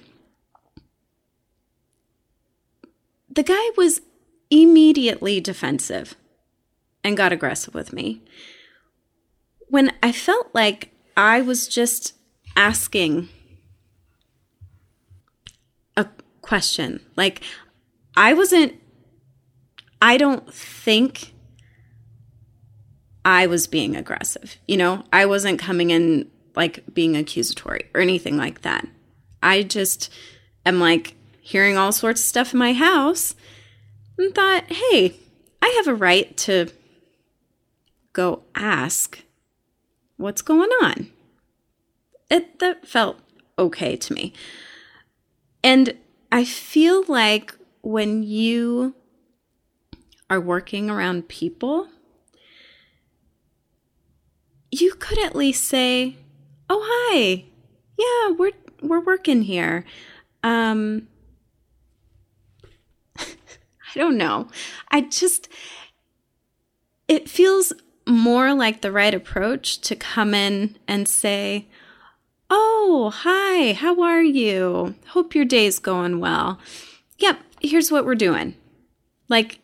the 3.30 3.44
guy 3.44 3.70
was 3.78 4.02
immediately 4.52 5.40
defensive 5.40 6.16
and 7.04 7.18
got 7.18 7.32
aggressive 7.32 7.74
with 7.74 7.92
me 7.94 8.22
when 9.72 9.94
I 10.04 10.12
felt 10.12 10.50
like 10.54 10.94
I 11.16 11.42
was 11.42 11.68
just 11.68 12.14
asking 12.58 13.30
a 15.96 16.06
question. 16.42 17.00
Like, 17.16 17.42
I 18.16 18.34
wasn't, 18.34 18.76
I 20.02 20.18
don't 20.18 20.54
think 20.54 21.34
I 23.24 23.48
was 23.48 23.68
being 23.68 23.96
aggressive. 23.96 24.58
You 24.68 24.78
know, 24.78 25.06
I 25.14 25.26
wasn't 25.26 25.58
coming 25.60 25.92
in 25.92 26.30
like 26.56 26.84
being 26.94 27.16
accusatory 27.16 27.86
or 27.96 28.02
anything 28.02 28.36
like 28.36 28.62
that. 28.64 28.86
I 29.42 29.64
just 29.64 30.12
am 30.66 30.80
like 30.82 31.16
hearing 31.40 31.78
all 31.78 31.94
sorts 31.94 32.22
of 32.22 32.28
stuff 32.28 32.54
in 32.54 32.60
my 32.60 32.74
house 32.74 33.36
and 34.22 34.36
thought, 34.36 34.72
hey, 34.72 35.16
I 35.62 35.68
have 35.78 35.88
a 35.88 35.96
right 35.96 36.36
to 36.38 36.72
go 38.14 38.44
ask 38.56 39.24
what's 40.18 40.42
going 40.42 40.70
on. 40.82 41.12
It 42.30 42.60
that 42.60 42.88
felt 42.88 43.20
okay 43.58 43.96
to 43.98 44.14
me. 44.14 44.34
And 45.64 45.98
I 46.32 46.46
feel 46.46 47.04
like 47.08 47.56
when 47.82 48.24
you 48.24 48.96
are 50.30 50.40
working 50.40 50.90
around 50.90 51.28
people, 51.28 51.90
you 54.72 54.94
could 54.94 55.20
at 55.20 55.36
least 55.36 55.64
say, 55.64 56.16
"Oh, 56.70 56.82
hi. 56.86 57.46
Yeah, 57.98 58.36
we're 58.36 58.54
we're 58.82 59.04
working 59.04 59.42
here." 59.44 59.86
Um 60.44 61.08
I 63.94 64.00
don't 64.00 64.18
know. 64.18 64.48
I 64.90 65.02
just 65.02 65.50
it 67.08 67.30
feels 67.30 67.74
more 68.08 68.54
like 68.54 68.82
the 68.82 68.92
right 68.92 69.14
approach 69.14 69.80
to 69.82 69.96
come 69.96 70.34
in 70.34 70.78
and 70.88 71.08
say, 71.08 71.68
Oh, 72.50 73.12
hi, 73.14 73.74
how 73.74 74.02
are 74.02 74.24
you? 74.24 74.96
Hope 75.08 75.36
your 75.36 75.46
day's 75.46 75.80
going 75.80 76.20
well. 76.20 76.60
Yep, 77.20 77.40
here's 77.62 77.92
what 77.92 78.06
we're 78.06 78.16
doing. 78.16 78.56
Like, 79.30 79.60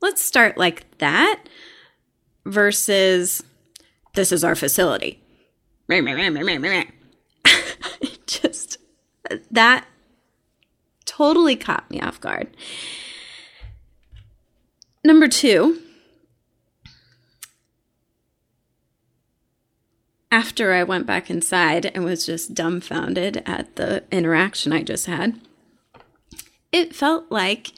let's 0.00 0.22
start 0.22 0.56
like 0.56 0.98
that 0.98 1.44
versus 2.44 3.42
this 4.14 4.30
is 4.30 4.44
our 4.44 4.54
facility. 4.54 5.20
Just 8.26 8.78
that 9.50 9.86
totally 11.04 11.56
caught 11.56 11.90
me 11.90 12.00
off 12.00 12.20
guard. 12.20 12.56
Number 15.02 15.28
two, 15.28 15.80
after 20.30 20.72
I 20.72 20.84
went 20.84 21.06
back 21.06 21.30
inside 21.30 21.86
and 21.86 22.04
was 22.04 22.26
just 22.26 22.54
dumbfounded 22.54 23.42
at 23.46 23.76
the 23.76 24.04
interaction 24.12 24.72
I 24.72 24.82
just 24.82 25.06
had, 25.06 25.40
it 26.70 26.94
felt 26.94 27.30
like, 27.30 27.72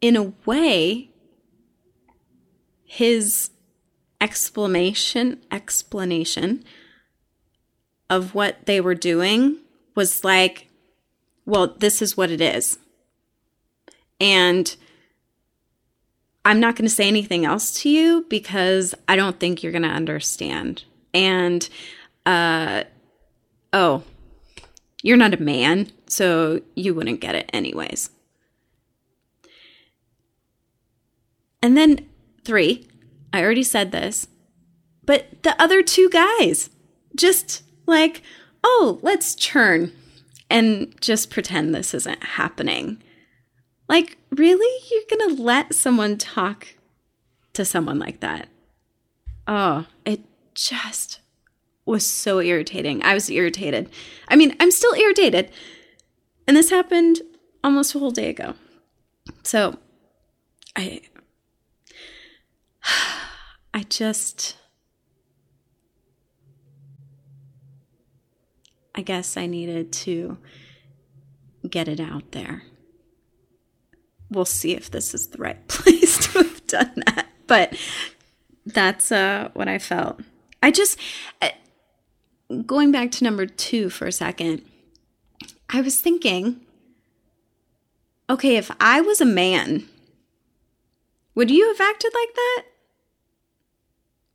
in 0.00 0.16
a 0.16 0.32
way, 0.44 1.10
his 2.84 3.50
explanation 4.20 5.40
explanation 5.50 6.64
of 8.10 8.34
what 8.34 8.66
they 8.66 8.80
were 8.80 8.94
doing 8.94 9.56
was 9.94 10.24
like, 10.24 10.68
well, 11.44 11.74
this 11.78 12.00
is 12.02 12.16
what 12.16 12.30
it 12.30 12.40
is. 12.40 12.78
And 14.20 14.74
I'm 16.48 16.60
not 16.60 16.76
going 16.76 16.88
to 16.88 16.94
say 16.94 17.06
anything 17.06 17.44
else 17.44 17.82
to 17.82 17.90
you 17.90 18.24
because 18.30 18.94
I 19.06 19.16
don't 19.16 19.38
think 19.38 19.62
you're 19.62 19.70
going 19.70 19.82
to 19.82 19.88
understand. 19.90 20.82
And, 21.12 21.68
uh, 22.24 22.84
oh, 23.74 24.02
you're 25.02 25.18
not 25.18 25.34
a 25.34 25.42
man, 25.42 25.92
so 26.06 26.62
you 26.74 26.94
wouldn't 26.94 27.20
get 27.20 27.34
it 27.34 27.50
anyways. 27.52 28.08
And 31.62 31.76
then 31.76 32.08
three, 32.44 32.88
I 33.30 33.42
already 33.42 33.62
said 33.62 33.92
this, 33.92 34.26
but 35.04 35.42
the 35.42 35.60
other 35.60 35.82
two 35.82 36.08
guys 36.08 36.70
just 37.14 37.62
like, 37.84 38.22
oh, 38.64 39.00
let's 39.02 39.34
churn 39.34 39.92
and 40.48 40.98
just 41.02 41.28
pretend 41.28 41.74
this 41.74 41.92
isn't 41.92 42.24
happening. 42.24 43.02
Like, 43.88 44.18
really? 44.30 44.84
You're 44.90 45.18
going 45.18 45.36
to 45.36 45.42
let 45.42 45.74
someone 45.74 46.18
talk 46.18 46.74
to 47.54 47.64
someone 47.64 47.98
like 47.98 48.20
that? 48.20 48.48
Oh, 49.46 49.86
it 50.04 50.20
just 50.54 51.20
was 51.86 52.06
so 52.06 52.40
irritating. 52.40 53.02
I 53.02 53.14
was 53.14 53.30
irritated. 53.30 53.88
I 54.28 54.36
mean, 54.36 54.54
I'm 54.60 54.70
still 54.70 54.94
irritated. 54.94 55.50
And 56.46 56.56
this 56.56 56.70
happened 56.70 57.22
almost 57.64 57.94
a 57.94 57.98
whole 57.98 58.10
day 58.10 58.28
ago. 58.28 58.54
So, 59.42 59.78
I 60.76 61.00
I 63.74 63.82
just 63.88 64.56
I 68.94 69.02
guess 69.02 69.36
I 69.36 69.46
needed 69.46 69.92
to 69.92 70.38
get 71.68 71.88
it 71.88 72.00
out 72.00 72.32
there 72.32 72.62
we'll 74.30 74.44
see 74.44 74.72
if 74.72 74.90
this 74.90 75.14
is 75.14 75.28
the 75.28 75.38
right 75.38 75.66
place 75.68 76.26
to 76.28 76.38
have 76.38 76.66
done 76.66 77.02
that. 77.06 77.26
But 77.46 77.76
that's 78.66 79.10
uh, 79.10 79.50
what 79.54 79.68
I 79.68 79.78
felt. 79.78 80.20
I 80.62 80.70
just, 80.70 80.98
uh, 81.40 81.50
going 82.66 82.92
back 82.92 83.10
to 83.12 83.24
number 83.24 83.46
two 83.46 83.90
for 83.90 84.06
a 84.06 84.12
second, 84.12 84.62
I 85.70 85.80
was 85.80 86.00
thinking, 86.00 86.60
okay, 88.28 88.56
if 88.56 88.70
I 88.80 89.00
was 89.00 89.20
a 89.20 89.26
man, 89.26 89.88
would 91.34 91.50
you 91.50 91.68
have 91.68 91.80
acted 91.80 92.12
like 92.14 92.34
that? 92.34 92.62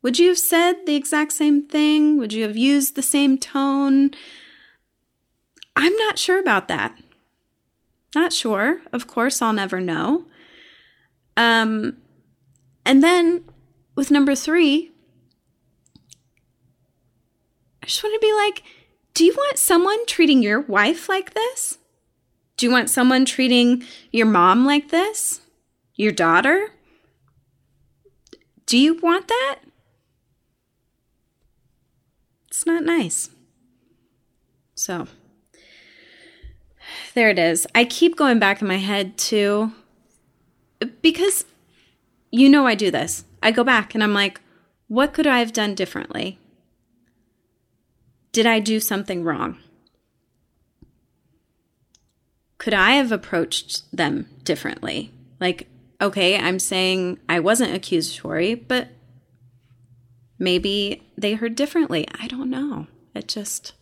Would 0.01 0.19
you 0.19 0.29
have 0.29 0.39
said 0.39 0.85
the 0.85 0.95
exact 0.95 1.33
same 1.33 1.65
thing? 1.65 2.17
Would 2.17 2.33
you 2.33 2.43
have 2.43 2.57
used 2.57 2.95
the 2.95 3.01
same 3.01 3.37
tone? 3.37 4.11
I'm 5.75 5.95
not 5.95 6.19
sure 6.19 6.39
about 6.39 6.67
that. 6.67 6.97
Not 8.15 8.33
sure. 8.33 8.81
Of 8.91 9.07
course, 9.07 9.41
I'll 9.41 9.53
never 9.53 9.79
know. 9.79 10.25
Um, 11.35 11.97
and 12.85 13.03
then 13.03 13.45
with 13.95 14.11
number 14.11 14.35
three, 14.35 14.91
I 17.81 17.85
just 17.85 18.03
want 18.03 18.13
to 18.13 18.25
be 18.25 18.33
like, 18.33 18.63
do 19.13 19.25
you 19.25 19.33
want 19.33 19.57
someone 19.57 20.05
treating 20.05 20.41
your 20.41 20.61
wife 20.61 21.09
like 21.09 21.33
this? 21.33 21.77
Do 22.57 22.65
you 22.65 22.71
want 22.71 22.89
someone 22.89 23.25
treating 23.25 23.83
your 24.11 24.25
mom 24.25 24.65
like 24.65 24.89
this? 24.89 25.41
Your 25.95 26.11
daughter? 26.11 26.69
Do 28.65 28.77
you 28.77 28.99
want 29.01 29.27
that? 29.27 29.59
It's 32.47 32.65
not 32.65 32.83
nice. 32.83 33.29
So 34.75 35.07
there 37.13 37.29
it 37.29 37.39
is. 37.39 37.67
I 37.73 37.85
keep 37.85 38.15
going 38.15 38.39
back 38.39 38.61
in 38.61 38.67
my 38.67 38.77
head 38.77 39.17
too 39.17 39.71
because 41.01 41.45
you 42.31 42.49
know 42.49 42.65
I 42.67 42.75
do 42.75 42.91
this. 42.91 43.25
I 43.41 43.51
go 43.51 43.63
back 43.63 43.93
and 43.93 44.03
I'm 44.03 44.13
like, 44.13 44.41
what 44.87 45.13
could 45.13 45.27
I 45.27 45.39
have 45.39 45.53
done 45.53 45.75
differently? 45.75 46.39
Did 48.31 48.45
I 48.45 48.59
do 48.59 48.79
something 48.79 49.23
wrong? 49.23 49.57
Could 52.57 52.73
I 52.73 52.91
have 52.91 53.11
approached 53.11 53.95
them 53.95 54.27
differently? 54.43 55.11
Like, 55.39 55.67
okay, 56.01 56.37
I'm 56.37 56.59
saying 56.59 57.19
I 57.27 57.39
wasn't 57.39 57.75
accusatory, 57.75 58.55
but 58.55 58.89
maybe 60.39 61.03
they 61.17 61.33
heard 61.33 61.55
differently. 61.55 62.07
I 62.19 62.27
don't 62.27 62.49
know. 62.49 62.87
It 63.13 63.27
just 63.27 63.73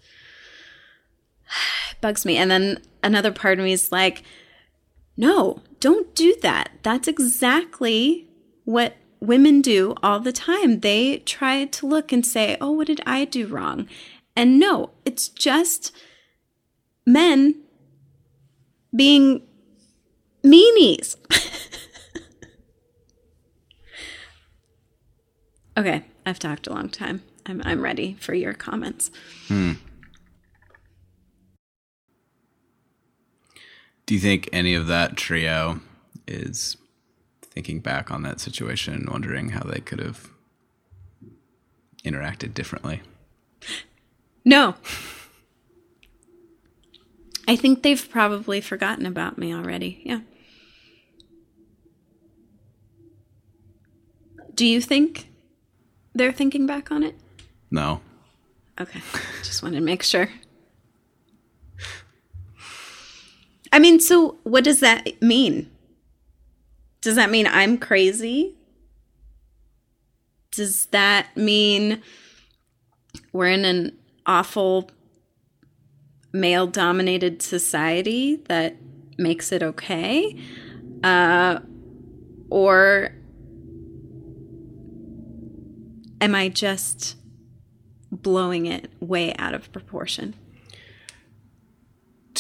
Bugs 2.01 2.25
me. 2.25 2.37
And 2.37 2.49
then 2.49 2.81
another 3.03 3.31
part 3.31 3.59
of 3.59 3.65
me 3.65 3.73
is 3.73 3.91
like, 3.91 4.23
no, 5.17 5.61
don't 5.79 6.13
do 6.15 6.35
that. 6.41 6.71
That's 6.83 7.07
exactly 7.07 8.27
what 8.65 8.95
women 9.19 9.61
do 9.61 9.93
all 10.01 10.19
the 10.19 10.31
time. 10.31 10.79
They 10.79 11.19
try 11.19 11.65
to 11.65 11.87
look 11.87 12.11
and 12.11 12.25
say, 12.25 12.57
oh, 12.59 12.71
what 12.71 12.87
did 12.87 13.01
I 13.05 13.25
do 13.25 13.47
wrong? 13.47 13.87
And 14.35 14.59
no, 14.59 14.91
it's 15.05 15.27
just 15.27 15.95
men 17.05 17.61
being 18.95 19.41
meanies. 20.43 21.15
okay, 25.77 26.03
I've 26.25 26.39
talked 26.39 26.67
a 26.67 26.73
long 26.73 26.89
time. 26.89 27.21
I'm, 27.45 27.61
I'm 27.65 27.81
ready 27.81 28.15
for 28.19 28.33
your 28.33 28.53
comments. 28.53 29.11
Hmm. 29.47 29.73
Do 34.11 34.15
you 34.15 34.19
think 34.19 34.49
any 34.51 34.73
of 34.73 34.87
that 34.87 35.15
trio 35.15 35.79
is 36.27 36.75
thinking 37.41 37.79
back 37.79 38.11
on 38.11 38.23
that 38.23 38.41
situation 38.41 38.93
and 38.93 39.09
wondering 39.09 39.51
how 39.51 39.63
they 39.63 39.79
could 39.79 39.99
have 39.99 40.29
interacted 42.03 42.53
differently? 42.53 43.03
No. 44.43 44.75
I 47.47 47.55
think 47.55 47.83
they've 47.83 48.09
probably 48.11 48.59
forgotten 48.59 49.05
about 49.05 49.37
me 49.37 49.55
already. 49.55 50.01
Yeah. 50.03 50.19
Do 54.53 54.65
you 54.65 54.81
think 54.81 55.29
they're 56.13 56.33
thinking 56.33 56.65
back 56.65 56.91
on 56.91 57.03
it? 57.03 57.15
No. 57.71 58.01
Okay. 58.77 58.99
Just 59.41 59.63
wanted 59.63 59.77
to 59.77 59.85
make 59.85 60.03
sure. 60.03 60.27
I 63.71 63.79
mean, 63.79 63.99
so 63.99 64.37
what 64.43 64.63
does 64.63 64.81
that 64.81 65.21
mean? 65.21 65.69
Does 67.01 67.15
that 67.15 67.31
mean 67.31 67.47
I'm 67.47 67.77
crazy? 67.77 68.55
Does 70.51 70.87
that 70.87 71.35
mean 71.37 72.01
we're 73.31 73.47
in 73.47 73.65
an 73.65 73.97
awful 74.25 74.91
male 76.33 76.67
dominated 76.67 77.41
society 77.41 78.35
that 78.47 78.75
makes 79.17 79.51
it 79.51 79.63
okay? 79.63 80.35
Uh, 81.03 81.59
or 82.49 83.13
am 86.19 86.35
I 86.35 86.49
just 86.49 87.15
blowing 88.11 88.65
it 88.65 88.91
way 88.99 89.33
out 89.35 89.53
of 89.53 89.71
proportion? 89.71 90.35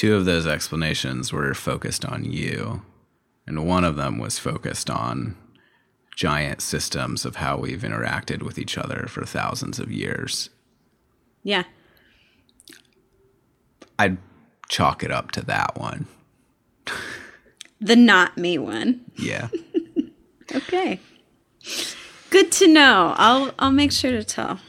Two 0.01 0.15
of 0.15 0.25
those 0.25 0.47
explanations 0.47 1.31
were 1.31 1.53
focused 1.53 2.03
on 2.03 2.23
you, 2.23 2.81
and 3.45 3.67
one 3.67 3.83
of 3.83 3.97
them 3.97 4.17
was 4.17 4.39
focused 4.39 4.89
on 4.89 5.37
giant 6.15 6.59
systems 6.59 7.23
of 7.23 7.35
how 7.35 7.57
we've 7.57 7.83
interacted 7.83 8.41
with 8.41 8.57
each 8.57 8.79
other 8.79 9.05
for 9.07 9.23
thousands 9.27 9.77
of 9.77 9.91
years. 9.91 10.49
Yeah. 11.43 11.65
I'd 13.99 14.17
chalk 14.69 15.03
it 15.03 15.11
up 15.11 15.29
to 15.33 15.45
that 15.45 15.77
one. 15.77 16.07
The 17.79 17.95
not 17.95 18.39
me 18.39 18.57
one. 18.57 19.01
Yeah. 19.17 19.49
Okay. 20.53 20.99
Good 22.31 22.51
to 22.53 22.67
know. 22.67 23.13
I'll 23.17 23.53
I'll 23.59 23.71
make 23.71 23.91
sure 23.93 24.11
to 24.11 24.23
tell 24.23 24.59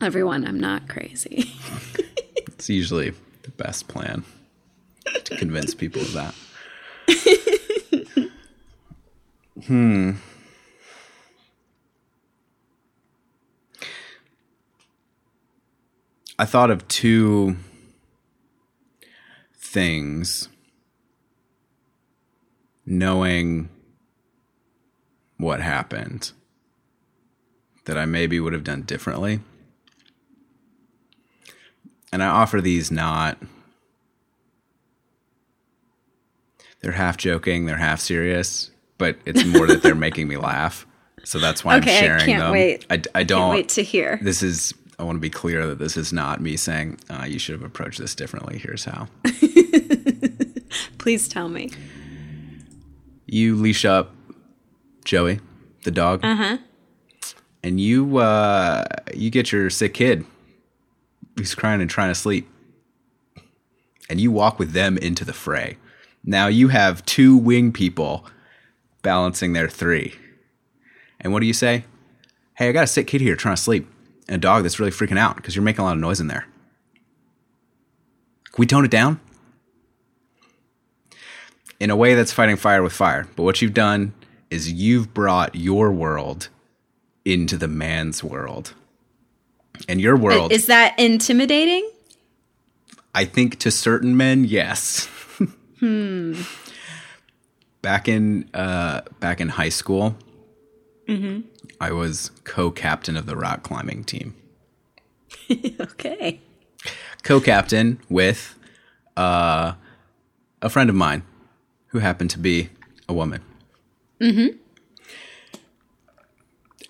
everyone 0.00 0.46
I'm 0.46 0.58
not 0.58 0.88
crazy. 0.88 1.52
it's 2.46 2.70
usually 2.70 3.12
the 3.42 3.50
best 3.50 3.88
plan 3.88 4.24
to 5.24 5.36
convince 5.36 5.74
people 5.74 6.02
of 6.02 6.12
that. 6.12 6.34
hmm. 9.66 10.12
I 16.38 16.44
thought 16.44 16.70
of 16.70 16.86
two 16.86 17.56
things 19.56 20.48
knowing 22.86 23.68
what 25.36 25.60
happened 25.60 26.32
that 27.84 27.98
I 27.98 28.04
maybe 28.04 28.38
would 28.38 28.52
have 28.52 28.64
done 28.64 28.82
differently. 28.82 29.40
And 32.12 32.22
I 32.22 32.28
offer 32.28 32.60
these 32.60 32.90
not 32.90 33.38
they're 36.80 36.92
half 36.92 37.16
joking, 37.16 37.66
they're 37.66 37.76
half 37.76 38.00
serious, 38.00 38.70
but 38.98 39.16
it's 39.26 39.44
more 39.44 39.66
that 39.66 39.82
they're 39.82 39.94
making 39.94 40.28
me 40.28 40.36
laugh. 40.36 40.86
So 41.24 41.38
that's 41.38 41.64
why 41.64 41.76
Okay, 41.78 41.96
I'm 41.98 42.04
sharing 42.04 42.22
I 42.22 42.26
can't 42.26 42.42
them. 42.42 42.52
wait. 42.52 42.86
I, 42.90 43.02
I 43.14 43.22
don't 43.24 43.40
Can't 43.40 43.50
wait 43.52 43.68
to 43.70 43.82
hear. 43.82 44.18
this 44.22 44.42
is 44.42 44.72
I 44.98 45.04
want 45.04 45.16
to 45.16 45.20
be 45.20 45.30
clear 45.30 45.66
that 45.66 45.78
this 45.78 45.96
is 45.96 46.12
not 46.12 46.40
me 46.40 46.56
saying 46.56 46.98
uh, 47.10 47.24
you 47.28 47.38
should 47.38 47.52
have 47.54 47.62
approached 47.62 47.98
this 48.00 48.14
differently. 48.14 48.58
Here's 48.58 48.84
how: 48.84 49.08
Please 50.98 51.28
tell 51.28 51.48
me. 51.48 51.70
you 53.26 53.54
leash 53.56 53.84
up 53.84 54.14
Joey, 55.04 55.40
the 55.84 55.90
dog, 55.90 56.20
Uh-huh. 56.24 56.58
and 57.62 57.80
you 57.80 58.18
uh, 58.18 58.84
you 59.14 59.30
get 59.30 59.52
your 59.52 59.70
sick 59.70 59.94
kid 59.94 60.24
who's 61.36 61.54
crying 61.54 61.80
and 61.80 61.88
trying 61.90 62.10
to 62.10 62.14
sleep, 62.14 62.48
and 64.10 64.20
you 64.20 64.30
walk 64.32 64.58
with 64.58 64.72
them 64.72 64.98
into 64.98 65.24
the 65.24 65.32
fray. 65.32 65.76
Now 66.28 66.48
you 66.48 66.68
have 66.68 67.06
two 67.06 67.38
wing 67.38 67.72
people 67.72 68.26
balancing 69.00 69.54
their 69.54 69.66
three, 69.66 70.14
and 71.18 71.32
what 71.32 71.40
do 71.40 71.46
you 71.46 71.54
say? 71.54 71.86
Hey, 72.52 72.68
I 72.68 72.72
got 72.72 72.84
a 72.84 72.86
sick 72.86 73.06
kid 73.06 73.22
here 73.22 73.34
trying 73.34 73.56
to 73.56 73.62
sleep, 73.62 73.90
and 74.28 74.36
a 74.36 74.38
dog 74.38 74.62
that's 74.62 74.78
really 74.78 74.92
freaking 74.92 75.16
out 75.16 75.36
because 75.36 75.56
you're 75.56 75.62
making 75.62 75.80
a 75.80 75.84
lot 75.84 75.94
of 75.94 76.00
noise 76.00 76.20
in 76.20 76.26
there. 76.26 76.46
Can 78.44 78.58
we 78.58 78.66
tone 78.66 78.84
it 78.84 78.90
down? 78.90 79.20
In 81.80 81.88
a 81.88 81.96
way 81.96 82.14
that's 82.14 82.30
fighting 82.30 82.56
fire 82.56 82.82
with 82.82 82.92
fire. 82.92 83.26
But 83.34 83.44
what 83.44 83.62
you've 83.62 83.72
done 83.72 84.12
is 84.50 84.70
you've 84.70 85.14
brought 85.14 85.54
your 85.54 85.90
world 85.92 86.50
into 87.24 87.56
the 87.56 87.68
man's 87.68 88.22
world. 88.22 88.74
And 89.88 89.98
your 89.98 90.14
world, 90.14 90.52
Is 90.52 90.66
that 90.66 90.98
intimidating? 90.98 91.90
I 93.14 93.24
think 93.24 93.58
to 93.60 93.70
certain 93.70 94.14
men, 94.14 94.44
yes. 94.44 95.08
Hmm. 95.80 96.40
Back 97.82 98.08
in 98.08 98.48
uh, 98.54 99.02
back 99.20 99.40
in 99.40 99.50
high 99.50 99.68
school, 99.68 100.16
I 101.80 101.92
was 101.92 102.30
co-captain 102.44 103.16
of 103.16 103.26
the 103.26 103.36
rock 103.36 103.62
climbing 103.62 104.04
team. 104.04 104.34
okay. 105.80 106.40
co-captain 107.22 108.00
with 108.08 108.58
uh, 109.16 109.74
a 110.62 110.70
friend 110.70 110.90
of 110.90 110.96
mine 110.96 111.22
who 111.88 111.98
happened 111.98 112.30
to 112.30 112.38
be 112.38 112.70
a 113.08 113.12
woman. 113.12 113.42
Mm-hmm. 114.20 114.56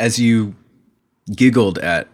As 0.01 0.18
you 0.18 0.55
giggled 1.35 1.79
at 1.79 2.09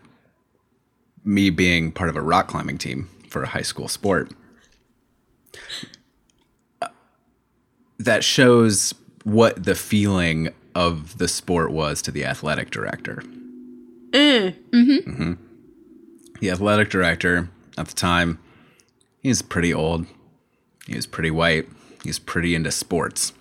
me 1.24 1.50
being 1.50 1.92
part 1.92 2.10
of 2.10 2.16
a 2.16 2.22
rock 2.22 2.48
climbing 2.48 2.78
team 2.78 3.08
for 3.28 3.42
a 3.42 3.48
high 3.48 3.62
school 3.62 3.88
sport, 3.88 4.32
that 7.98 8.24
shows 8.24 8.94
what 9.24 9.64
the 9.64 9.74
feeling 9.74 10.50
of 10.74 11.18
the 11.18 11.28
sport 11.28 11.70
was 11.70 12.02
to 12.02 12.10
the 12.10 12.24
athletic 12.24 12.70
director. 12.70 13.22
Mm, 14.10 14.54
mm-hmm. 14.70 15.10
Mm-hmm. 15.10 15.32
the 16.40 16.50
athletic 16.50 16.88
director 16.90 17.48
at 17.76 17.88
the 17.88 17.94
time, 17.94 18.38
he 19.22 19.28
was 19.28 19.42
pretty 19.42 19.72
old. 19.74 20.06
He 20.86 20.94
was 20.94 21.06
pretty 21.06 21.30
white. 21.30 21.68
He 22.02 22.08
was 22.10 22.18
pretty 22.18 22.54
into 22.54 22.70
sports. 22.70 23.32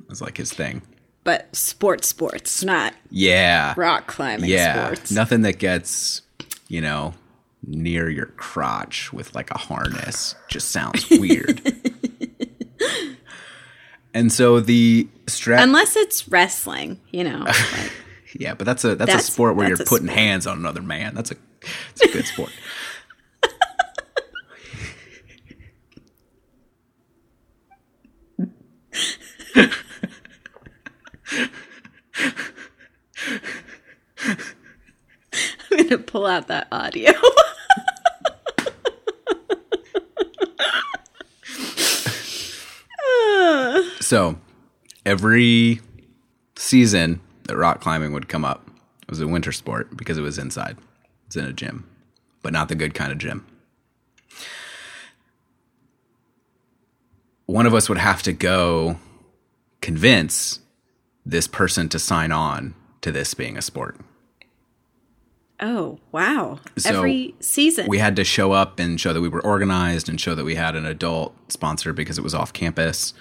It 0.00 0.08
was 0.08 0.20
like 0.20 0.38
his 0.38 0.52
thing. 0.52 0.82
But 1.24 1.54
sports 1.54 2.08
sports, 2.08 2.64
not 2.64 2.94
Yeah. 3.10 3.74
rock 3.76 4.06
climbing 4.06 4.48
yeah. 4.48 4.86
sports. 4.86 5.10
Nothing 5.12 5.42
that 5.42 5.58
gets, 5.58 6.22
you 6.68 6.80
know, 6.80 7.14
near 7.66 8.08
your 8.08 8.26
crotch 8.26 9.12
with 9.12 9.34
like 9.34 9.50
a 9.50 9.58
harness 9.58 10.34
just 10.48 10.70
sounds 10.70 11.08
weird. 11.10 11.60
and 14.14 14.32
so 14.32 14.60
the 14.60 15.08
strap 15.26 15.62
Unless 15.62 15.96
it's 15.96 16.28
wrestling, 16.28 17.00
you 17.10 17.24
know. 17.24 17.44
Like, 17.46 17.92
Yeah, 18.38 18.54
but 18.54 18.64
that's 18.66 18.84
a 18.84 18.88
that's, 18.94 18.98
That's- 19.08 19.28
a 19.28 19.32
sport 19.32 19.56
where 19.56 19.68
you're 19.68 19.76
putting 19.78 20.06
sport. 20.08 20.18
hands 20.18 20.46
on 20.46 20.58
another 20.58 20.82
man. 20.82 21.14
That's 21.14 21.30
a 21.30 21.36
it's 21.92 22.02
a 22.02 22.08
good 22.08 22.26
sport. 22.26 22.50
I'm 35.70 35.76
going 35.76 35.88
to 35.90 35.98
pull 35.98 36.26
out 36.26 36.48
that 36.48 36.68
audio. 36.72 37.12
So 44.08 44.38
every 45.04 45.82
season 46.56 47.20
that 47.42 47.58
rock 47.58 47.82
climbing 47.82 48.14
would 48.14 48.26
come 48.26 48.42
up 48.42 48.66
it 49.02 49.10
was 49.10 49.20
a 49.20 49.28
winter 49.28 49.52
sport 49.52 49.98
because 49.98 50.16
it 50.16 50.22
was 50.22 50.38
inside. 50.38 50.78
It's 51.26 51.36
in 51.36 51.44
a 51.44 51.52
gym, 51.52 51.86
but 52.40 52.54
not 52.54 52.70
the 52.70 52.74
good 52.74 52.94
kind 52.94 53.12
of 53.12 53.18
gym. 53.18 53.46
One 57.44 57.66
of 57.66 57.74
us 57.74 57.90
would 57.90 57.98
have 57.98 58.22
to 58.22 58.32
go 58.32 58.98
convince 59.82 60.60
this 61.26 61.46
person 61.46 61.90
to 61.90 61.98
sign 61.98 62.32
on 62.32 62.74
to 63.02 63.12
this 63.12 63.34
being 63.34 63.58
a 63.58 63.62
sport. 63.62 64.00
Oh, 65.60 65.98
wow. 66.12 66.60
So 66.78 66.96
Every 66.96 67.34
season. 67.40 67.86
We 67.86 67.98
had 67.98 68.16
to 68.16 68.24
show 68.24 68.52
up 68.52 68.78
and 68.78 68.98
show 68.98 69.12
that 69.12 69.20
we 69.20 69.28
were 69.28 69.44
organized 69.44 70.08
and 70.08 70.18
show 70.18 70.34
that 70.34 70.46
we 70.46 70.54
had 70.54 70.76
an 70.76 70.86
adult 70.86 71.52
sponsor 71.52 71.92
because 71.92 72.16
it 72.16 72.24
was 72.24 72.34
off 72.34 72.54
campus. 72.54 73.12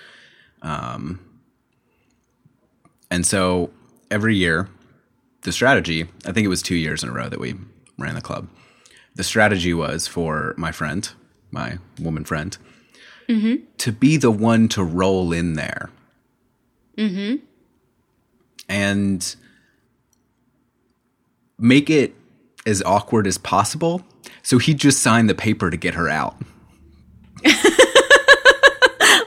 Um, 0.62 1.20
and 3.10 3.26
so 3.26 3.72
every 4.12 4.36
year, 4.36 4.70
the 5.42 5.52
strategy, 5.52 6.08
I 6.26 6.32
think 6.32 6.46
it 6.46 6.50
was 6.50 6.62
two 6.62 6.76
years 6.76 7.04
in 7.04 7.10
a 7.10 7.14
row 7.14 7.30
that 7.30 7.40
we 7.40 7.56
ran 7.98 8.16
the 8.16 8.22
club. 8.22 8.50
The 9.16 9.24
strategy 9.24 9.74
was 9.74 10.08
for 10.08 10.54
my 10.58 10.72
friend, 10.72 11.10
my 11.52 11.80
woman 12.00 12.24
friend, 12.24 12.58
to 13.78 13.92
be 13.92 14.18
the 14.18 14.32
one 14.32 14.68
to 14.70 14.84
roll 14.84 15.32
in 15.34 15.54
there. 15.54 15.90
Mm-hmm. 16.98 17.44
And 18.70 19.36
make 21.58 21.90
it 21.90 22.14
as 22.66 22.84
awkward 22.84 23.28
as 23.28 23.38
possible. 23.38 24.02
So 24.44 24.58
he 24.58 24.74
just 24.74 25.02
signed 25.02 25.30
the 25.30 25.36
paper 25.36 25.70
to 25.70 25.78
get 25.78 25.96
her 25.96 26.10
out. 26.10 26.36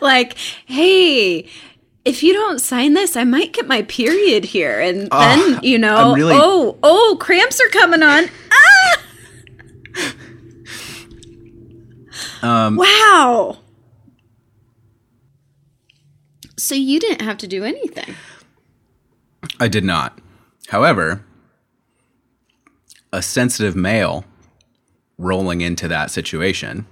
like, 0.03 0.37
hey, 0.67 1.49
if 2.05 2.23
you 2.23 2.33
don't 2.33 2.61
sign 2.61 2.95
this, 2.95 3.17
I 3.17 3.25
might 3.25 3.53
get 3.53 3.67
my 3.67 3.83
period 3.83 4.45
here. 4.45 4.81
And 4.81 5.09
then, 5.11 5.61
you 5.63 5.79
know, 5.79 6.15
really- 6.15 6.35
oh, 6.37 6.79
oh, 6.83 7.17
cramps 7.21 7.61
are 7.61 7.69
coming 7.69 8.03
on. 8.03 8.25
Ah! 12.43 12.67
Um, 12.67 12.77
wow. 12.77 13.59
So 16.57 16.75
you 16.75 16.99
didn't 17.01 17.23
have 17.23 17.39
to 17.39 17.47
do 17.47 17.65
anything. 17.65 18.15
I 19.59 19.69
did 19.69 19.85
not. 19.85 20.19
However, 20.69 21.25
a 23.13 23.23
sensitive 23.23 23.77
male 23.77 24.25
rolling 25.19 25.61
into 25.61 25.89
that 25.89 26.11
situation 26.11 26.87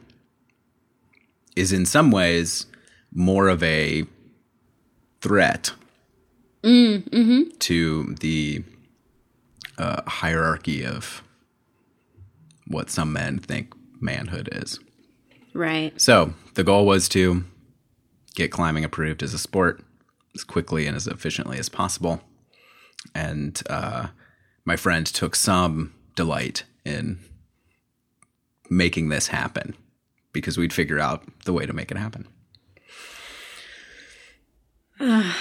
is 1.56 1.72
in 1.72 1.86
some 1.86 2.10
ways 2.10 2.66
more 3.12 3.48
of 3.48 3.62
a 3.62 4.04
threat 5.20 5.72
to 7.58 8.14
the 8.20 8.64
uh, 9.78 10.02
hierarchy 10.06 10.84
of 10.84 11.22
what 12.66 12.90
some 12.90 13.12
men 13.12 13.38
think 13.38 13.72
manhood 14.00 14.48
is. 14.52 14.78
Right. 15.54 15.98
So 16.00 16.34
the 16.54 16.64
goal 16.64 16.86
was 16.86 17.08
to 17.10 17.44
get 18.34 18.52
climbing 18.52 18.84
approved 18.84 19.22
as 19.22 19.34
a 19.34 19.38
sport 19.38 19.82
as 20.34 20.44
quickly 20.44 20.86
and 20.86 20.96
as 20.96 21.06
efficiently 21.06 21.58
as 21.58 21.68
possible. 21.68 22.20
And 23.14 23.60
uh, 23.68 24.08
my 24.64 24.76
friend 24.76 25.06
took 25.06 25.34
some 25.34 25.94
delight 26.14 26.64
in 26.84 27.18
making 28.70 29.08
this 29.08 29.28
happen 29.28 29.74
because 30.32 30.58
we'd 30.58 30.72
figure 30.72 30.98
out 30.98 31.24
the 31.44 31.52
way 31.52 31.66
to 31.66 31.72
make 31.72 31.90
it 31.90 31.96
happen. 31.96 32.28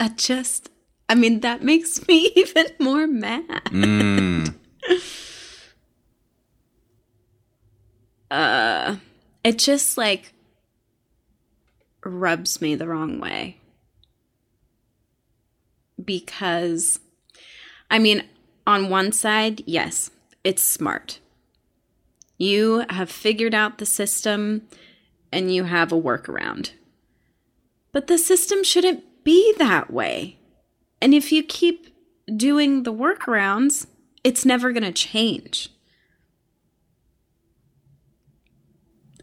That 0.00 0.16
just, 0.18 0.70
I 1.08 1.14
mean, 1.14 1.40
that 1.40 1.62
makes 1.62 2.06
me 2.06 2.30
even 2.36 2.66
more 2.78 3.06
mad. 3.06 3.62
uh, 8.30 8.96
it 9.44 9.58
just 9.58 9.96
like 9.96 10.32
rubs 12.04 12.60
me 12.60 12.74
the 12.74 12.88
wrong 12.88 13.20
way. 13.20 13.58
Because, 16.04 16.98
I 17.90 17.98
mean, 17.98 18.24
on 18.66 18.90
one 18.90 19.12
side, 19.12 19.62
yes, 19.66 20.10
it's 20.42 20.62
smart. 20.62 21.20
You 22.36 22.84
have 22.90 23.10
figured 23.10 23.54
out 23.54 23.78
the 23.78 23.86
system 23.86 24.68
and 25.32 25.54
you 25.54 25.64
have 25.64 25.92
a 25.92 26.00
workaround. 26.00 26.72
But 27.94 28.08
the 28.08 28.18
system 28.18 28.64
shouldn't 28.64 29.04
be 29.22 29.54
that 29.58 29.90
way. 29.90 30.36
And 31.00 31.14
if 31.14 31.30
you 31.30 31.44
keep 31.44 31.94
doing 32.36 32.82
the 32.82 32.92
workarounds, 32.92 33.86
it's 34.24 34.44
never 34.44 34.72
going 34.72 34.82
to 34.82 34.92
change. 34.92 35.70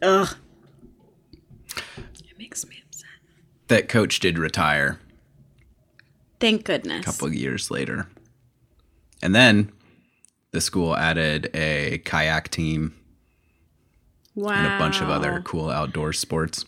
Ugh. 0.00 0.36
It 1.76 2.38
makes 2.38 2.66
me 2.66 2.82
upset. 2.88 3.10
That 3.68 3.90
coach 3.90 4.18
did 4.20 4.38
retire 4.38 4.98
Thank 6.40 6.64
goodness. 6.64 7.02
a 7.02 7.04
couple 7.04 7.28
of 7.28 7.34
years 7.34 7.70
later. 7.70 8.08
And 9.22 9.34
then 9.34 9.70
the 10.52 10.62
school 10.62 10.96
added 10.96 11.50
a 11.52 11.98
kayak 12.06 12.48
team 12.48 12.94
wow. 14.34 14.52
and 14.52 14.66
a 14.66 14.78
bunch 14.78 15.02
of 15.02 15.10
other 15.10 15.42
cool 15.44 15.68
outdoor 15.68 16.14
sports. 16.14 16.64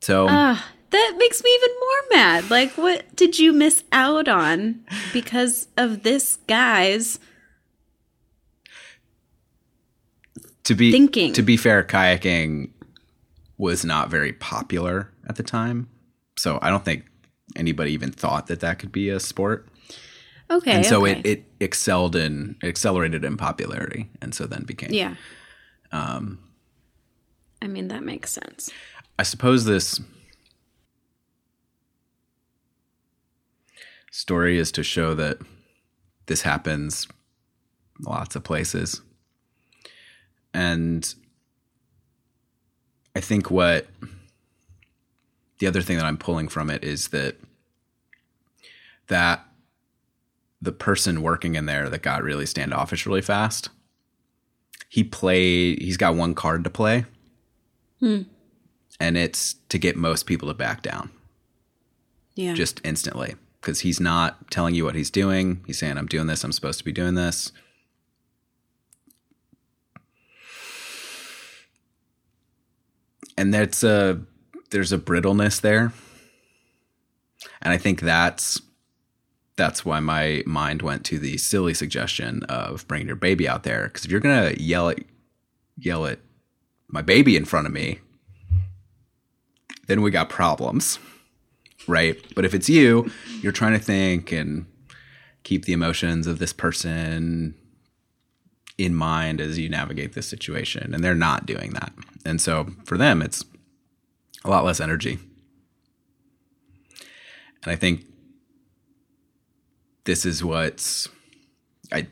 So 0.00 0.56
that 0.90 1.14
makes 1.18 1.42
me 1.42 1.50
even 1.50 1.70
more 1.80 2.18
mad. 2.18 2.50
Like, 2.50 2.72
what 2.78 3.14
did 3.16 3.38
you 3.38 3.52
miss 3.52 3.84
out 3.92 4.28
on 4.28 4.84
because 5.12 5.68
of 5.76 6.02
this 6.02 6.36
guy's? 6.46 7.18
to 10.66 10.74
be 10.74 10.90
thinking. 10.90 11.32
to 11.32 11.42
be 11.42 11.56
fair, 11.56 11.82
kayaking 11.84 12.70
was 13.56 13.84
not 13.84 14.10
very 14.10 14.32
popular 14.32 15.10
at 15.28 15.36
the 15.36 15.42
time, 15.42 15.88
so 16.36 16.58
I 16.60 16.70
don't 16.70 16.84
think 16.84 17.04
anybody 17.54 17.92
even 17.92 18.10
thought 18.10 18.48
that 18.48 18.60
that 18.60 18.78
could 18.78 18.92
be 18.92 19.08
a 19.08 19.20
sport. 19.20 19.68
Okay. 20.50 20.72
and 20.72 20.86
so 20.86 21.02
okay. 21.02 21.20
it 21.20 21.26
it 21.26 21.44
excelled 21.60 22.14
in 22.14 22.56
accelerated 22.62 23.24
in 23.24 23.36
popularity, 23.36 24.10
and 24.20 24.34
so 24.34 24.46
then 24.46 24.64
became. 24.64 24.92
Yeah. 24.92 25.14
Um. 25.92 26.40
I 27.62 27.68
mean, 27.68 27.88
that 27.88 28.02
makes 28.02 28.32
sense. 28.32 28.70
I 29.18 29.22
suppose 29.22 29.64
this 29.64 30.00
story 34.16 34.56
is 34.56 34.72
to 34.72 34.82
show 34.82 35.12
that 35.14 35.36
this 36.24 36.40
happens 36.40 37.06
lots 38.00 38.34
of 38.34 38.42
places. 38.42 39.02
And 40.54 41.14
I 43.14 43.20
think 43.20 43.50
what 43.50 43.88
the 45.58 45.66
other 45.66 45.82
thing 45.82 45.98
that 45.98 46.06
I'm 46.06 46.16
pulling 46.16 46.48
from 46.48 46.70
it 46.70 46.82
is 46.82 47.08
that 47.08 47.36
that 49.08 49.46
the 50.62 50.72
person 50.72 51.20
working 51.20 51.54
in 51.54 51.66
there 51.66 51.90
that 51.90 52.00
got 52.00 52.22
really 52.22 52.46
standoffish 52.46 53.04
really 53.04 53.20
fast, 53.20 53.68
he 54.88 55.04
played 55.04 55.82
he's 55.82 55.98
got 55.98 56.14
one 56.14 56.34
card 56.34 56.64
to 56.64 56.70
play 56.70 57.04
hmm. 58.00 58.22
and 58.98 59.18
it's 59.18 59.56
to 59.68 59.78
get 59.78 59.94
most 59.94 60.24
people 60.24 60.48
to 60.48 60.54
back 60.54 60.80
down 60.80 61.10
Yeah. 62.34 62.54
just 62.54 62.80
instantly 62.82 63.34
because 63.66 63.80
he's 63.80 63.98
not 63.98 64.48
telling 64.48 64.76
you 64.76 64.84
what 64.84 64.94
he's 64.94 65.10
doing. 65.10 65.60
He's 65.66 65.76
saying, 65.76 65.98
I'm 65.98 66.06
doing 66.06 66.28
this, 66.28 66.44
I'm 66.44 66.52
supposed 66.52 66.78
to 66.78 66.84
be 66.84 66.92
doing 66.92 67.16
this. 67.16 67.50
And 73.36 73.52
that's 73.52 73.82
a 73.82 74.20
there's 74.70 74.92
a 74.92 74.98
brittleness 74.98 75.60
there. 75.60 75.92
And 77.60 77.72
I 77.72 77.76
think 77.76 78.02
that's 78.02 78.62
that's 79.56 79.84
why 79.84 79.98
my 79.98 80.44
mind 80.46 80.80
went 80.80 81.04
to 81.06 81.18
the 81.18 81.36
silly 81.36 81.74
suggestion 81.74 82.44
of 82.44 82.86
bringing 82.86 83.08
your 83.08 83.16
baby 83.16 83.48
out 83.48 83.64
there 83.64 83.88
because 83.88 84.04
if 84.04 84.12
you're 84.12 84.20
to 84.20 84.62
yell 84.62 84.90
at 84.90 85.00
yell 85.76 86.06
at 86.06 86.20
my 86.86 87.02
baby 87.02 87.36
in 87.36 87.44
front 87.44 87.66
of 87.66 87.72
me, 87.72 87.98
then 89.88 90.02
we 90.02 90.12
got 90.12 90.28
problems. 90.28 91.00
Right? 91.86 92.16
But 92.34 92.44
if 92.44 92.54
it's 92.54 92.68
you, 92.68 93.10
you're 93.42 93.52
trying 93.52 93.72
to 93.72 93.78
think 93.78 94.32
and 94.32 94.66
keep 95.42 95.64
the 95.64 95.72
emotions 95.72 96.26
of 96.26 96.38
this 96.38 96.52
person 96.52 97.54
in 98.78 98.94
mind 98.94 99.40
as 99.40 99.58
you 99.58 99.68
navigate 99.68 100.12
this 100.12 100.26
situation. 100.26 100.92
And 100.92 101.02
they're 101.02 101.14
not 101.14 101.46
doing 101.46 101.70
that. 101.74 101.92
And 102.24 102.40
so 102.40 102.68
for 102.84 102.98
them, 102.98 103.22
it's 103.22 103.44
a 104.44 104.50
lot 104.50 104.64
less 104.64 104.80
energy. 104.80 105.18
And 107.62 107.72
I 107.72 107.76
think 107.76 108.06
this 110.04 110.24
is 110.24 110.42
what's 110.44 111.08
I 111.92 112.06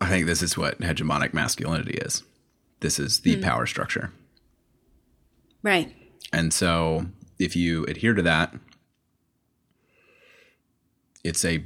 I 0.00 0.08
think 0.08 0.26
this 0.26 0.42
is 0.42 0.56
what 0.56 0.80
hegemonic 0.80 1.34
masculinity 1.34 1.98
is. 1.98 2.22
This 2.80 2.98
is 2.98 3.20
the 3.20 3.36
hmm. 3.36 3.42
power 3.42 3.66
structure. 3.66 4.12
right. 5.62 5.94
And 6.32 6.52
so 6.52 7.06
if 7.40 7.56
you 7.56 7.84
adhere 7.86 8.14
to 8.14 8.22
that, 8.22 8.54
it's 11.24 11.44
a 11.44 11.64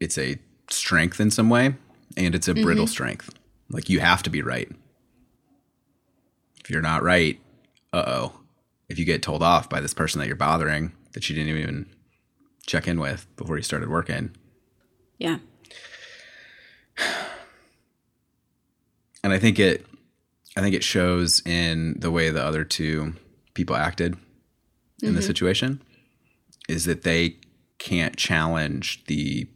it's 0.00 0.18
a 0.18 0.38
strength 0.68 1.20
in 1.20 1.30
some 1.30 1.48
way, 1.48 1.74
and 2.16 2.34
it's 2.34 2.48
a 2.48 2.54
mm-hmm. 2.54 2.64
brittle 2.64 2.86
strength. 2.86 3.30
Like 3.70 3.88
you 3.88 4.00
have 4.00 4.22
to 4.24 4.30
be 4.30 4.42
right. 4.42 4.70
If 6.60 6.70
you're 6.70 6.82
not 6.82 7.02
right, 7.02 7.40
uh 7.92 8.04
oh. 8.06 8.32
If 8.88 8.98
you 8.98 9.04
get 9.04 9.22
told 9.22 9.42
off 9.42 9.68
by 9.68 9.80
this 9.80 9.94
person 9.94 10.18
that 10.18 10.26
you're 10.26 10.36
bothering 10.36 10.92
that 11.12 11.28
you 11.28 11.36
didn't 11.36 11.56
even 11.56 11.86
check 12.66 12.88
in 12.88 12.98
with 13.00 13.26
before 13.36 13.56
you 13.56 13.62
started 13.62 13.88
working. 13.88 14.34
Yeah. 15.18 15.38
And 19.24 19.32
I 19.32 19.38
think 19.38 19.58
it 19.58 19.84
I 20.56 20.60
think 20.60 20.74
it 20.74 20.84
shows 20.84 21.42
in 21.44 21.98
the 21.98 22.10
way 22.10 22.30
the 22.30 22.42
other 22.42 22.64
two 22.64 23.14
people 23.54 23.76
acted 23.76 24.16
in 25.02 25.14
the 25.14 25.22
situation 25.22 25.80
is 26.68 26.84
that 26.84 27.02
they 27.02 27.36
can't 27.78 28.16
challenge 28.16 29.04
the 29.06 29.46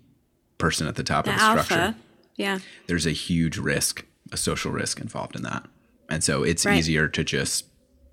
person 0.59 0.87
at 0.87 0.95
the 0.95 1.03
top 1.03 1.25
The 1.25 1.33
of 1.33 1.37
the 1.39 1.63
structure. 1.63 1.95
Yeah. 2.37 2.61
There's 2.87 3.07
a 3.07 3.11
huge 3.13 3.59
risk, 3.59 4.05
a 4.31 4.37
social 4.37 4.71
risk 4.73 5.01
involved 5.01 5.35
in 5.37 5.43
that. 5.43 5.65
And 6.09 6.23
so 6.23 6.43
it's 6.45 6.65
Right. 6.65 6.79
easier 6.79 7.09
to 7.09 7.25
just 7.25 7.67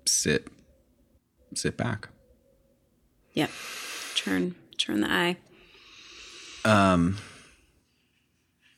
sit 0.06 0.48
sit 1.54 1.76
back. 1.76 2.08
Yep. 3.34 3.50
Turn 4.16 4.54
turn 4.78 5.00
the 5.00 5.10
eye. 5.10 5.36
Um 6.64 7.18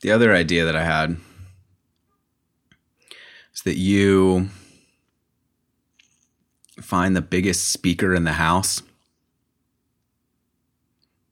The 0.01 0.11
other 0.11 0.33
idea 0.33 0.65
that 0.65 0.75
I 0.75 0.83
had 0.83 1.17
is 3.53 3.61
that 3.63 3.77
you 3.77 4.49
find 6.81 7.15
the 7.15 7.21
biggest 7.21 7.69
speaker 7.69 8.13
in 8.13 8.23
the 8.23 8.33
house, 8.33 8.81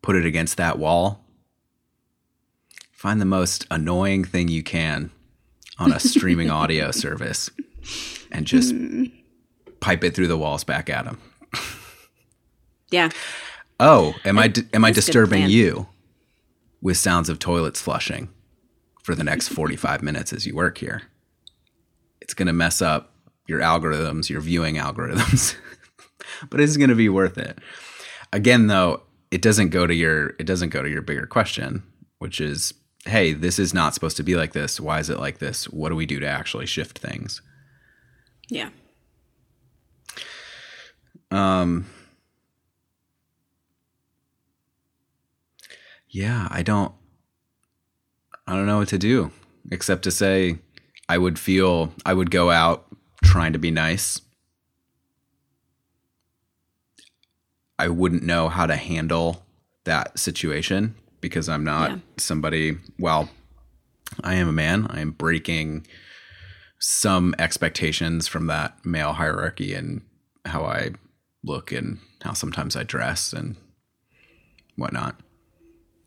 put 0.02 0.16
it 0.16 0.26
against 0.26 0.58
that 0.58 0.78
wall, 0.78 1.24
find 2.92 3.20
the 3.20 3.26
most 3.26 3.66
annoying 3.72 4.24
thing 4.24 4.48
you 4.48 4.64
can 4.64 5.12
on 5.80 5.92
a 5.92 6.00
streaming 6.00 6.50
audio 6.52 6.92
service, 6.92 7.50
and 8.32 8.46
just 8.46 8.74
pipe 9.80 10.04
it 10.04 10.16
through 10.16 10.28
the 10.28 10.38
walls 10.38 10.64
back 10.64 10.90
at 10.90 11.06
them. 11.06 11.20
Yeah. 12.92 13.10
Oh, 13.80 14.14
am 14.26 14.38
I 14.38 14.54
am 14.74 14.86
I 14.86 14.92
That's 14.92 15.08
a 15.08 15.12
good 15.12 15.28
disturbing 15.28 15.50
you 15.50 15.88
with 16.82 16.98
sounds 16.98 17.30
of 17.30 17.40
toilets 17.40 17.82
flushing 17.82 18.30
for 19.02 19.16
the 19.16 19.24
next 19.24 19.48
45 19.48 20.04
minutes 20.04 20.34
as 20.34 20.46
you 20.46 20.56
work 20.56 20.78
here? 20.78 21.04
It's 22.20 22.34
going 22.34 22.48
to 22.48 22.54
mess 22.54 22.82
up 22.82 23.11
your 23.48 23.60
algorithms, 23.60 24.30
your 24.30 24.42
viewing 24.42 24.76
algorithms. 24.76 25.56
but 26.50 26.60
it's 26.60 26.78
going 26.78 26.90
to 26.90 26.96
be 26.96 27.10
worth 27.10 27.38
it. 27.38 27.60
Again 28.34 28.68
though, 28.68 29.04
it 29.30 29.42
doesn't 29.42 29.70
go 29.70 29.88
to 29.88 29.94
your 29.94 30.28
it 30.40 30.46
doesn't 30.46 30.70
go 30.70 30.82
to 30.82 30.90
your 30.90 31.02
bigger 31.02 31.26
question, 31.26 31.84
which 32.20 32.40
is 32.40 32.74
hey, 33.06 33.34
this 33.34 33.58
is 33.58 33.74
not 33.74 33.94
supposed 33.94 34.18
to 34.18 34.24
be 34.24 34.36
like 34.36 34.54
this. 34.54 34.80
Why 34.80 35.00
is 35.00 35.10
it 35.10 35.20
like 35.20 35.40
this? 35.40 35.66
What 35.66 35.90
do 35.90 35.96
we 35.96 36.06
do 36.06 36.20
to 36.20 36.28
actually 36.28 36.66
shift 36.66 37.00
things? 37.00 37.42
Yeah. 38.50 38.70
Um 41.32 41.88
Yeah, 46.10 46.48
I 46.52 46.62
don't 46.62 46.94
I 48.46 48.56
don't 48.56 48.66
know 48.66 48.80
what 48.80 48.90
to 48.90 48.98
do 48.98 49.32
except 49.72 50.04
to 50.04 50.12
say 50.12 50.60
I 51.08 51.18
would 51.18 51.40
feel 51.40 51.94
I 52.06 52.14
would 52.14 52.32
go 52.32 52.52
out 52.52 52.86
trying 53.24 53.54
to 53.54 53.60
be 53.60 53.72
nice. 53.72 54.22
I 57.80 57.88
wouldn't 57.88 58.24
know 58.24 58.50
how 58.50 58.66
to 58.68 58.76
handle 58.76 59.46
that 59.86 60.18
situation 60.20 60.96
because 61.20 61.50
I'm 61.50 61.64
not 61.64 61.92
Yeah. 61.92 61.98
somebody 62.18 62.78
well 63.00 63.30
I 64.24 64.36
am 64.36 64.50
a 64.50 64.52
man. 64.54 64.88
I 64.90 65.00
am 65.00 65.12
breaking 65.12 65.88
some 66.80 67.34
expectations 67.40 68.28
from 68.28 68.48
that 68.48 68.86
male 68.86 69.14
hierarchy 69.14 69.74
and 69.74 70.02
how 70.46 70.66
I 70.66 70.92
look 71.44 71.72
and 71.72 72.00
how 72.22 72.34
sometimes 72.34 72.76
I 72.76 72.84
dress 72.84 73.32
and 73.34 73.56
whatnot. 74.76 75.16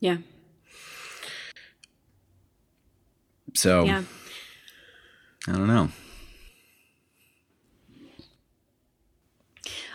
Yeah. 0.01 0.19
So 3.55 3.85
Yeah. 3.85 4.03
I 5.49 5.53
don't 5.53 5.67
know. 5.67 5.89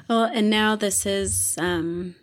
Well, 0.10 0.24
and 0.24 0.50
now 0.50 0.76
this 0.76 1.06
is 1.06 1.56
um 1.60 2.16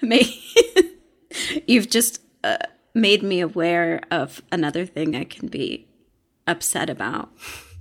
you've 1.66 1.90
just 1.90 2.20
uh, 2.44 2.58
made 2.94 3.22
me 3.22 3.40
aware 3.40 4.00
of 4.10 4.42
another 4.52 4.86
thing 4.86 5.16
I 5.16 5.24
can 5.24 5.48
be 5.48 5.88
upset 6.46 6.88
about, 6.88 7.30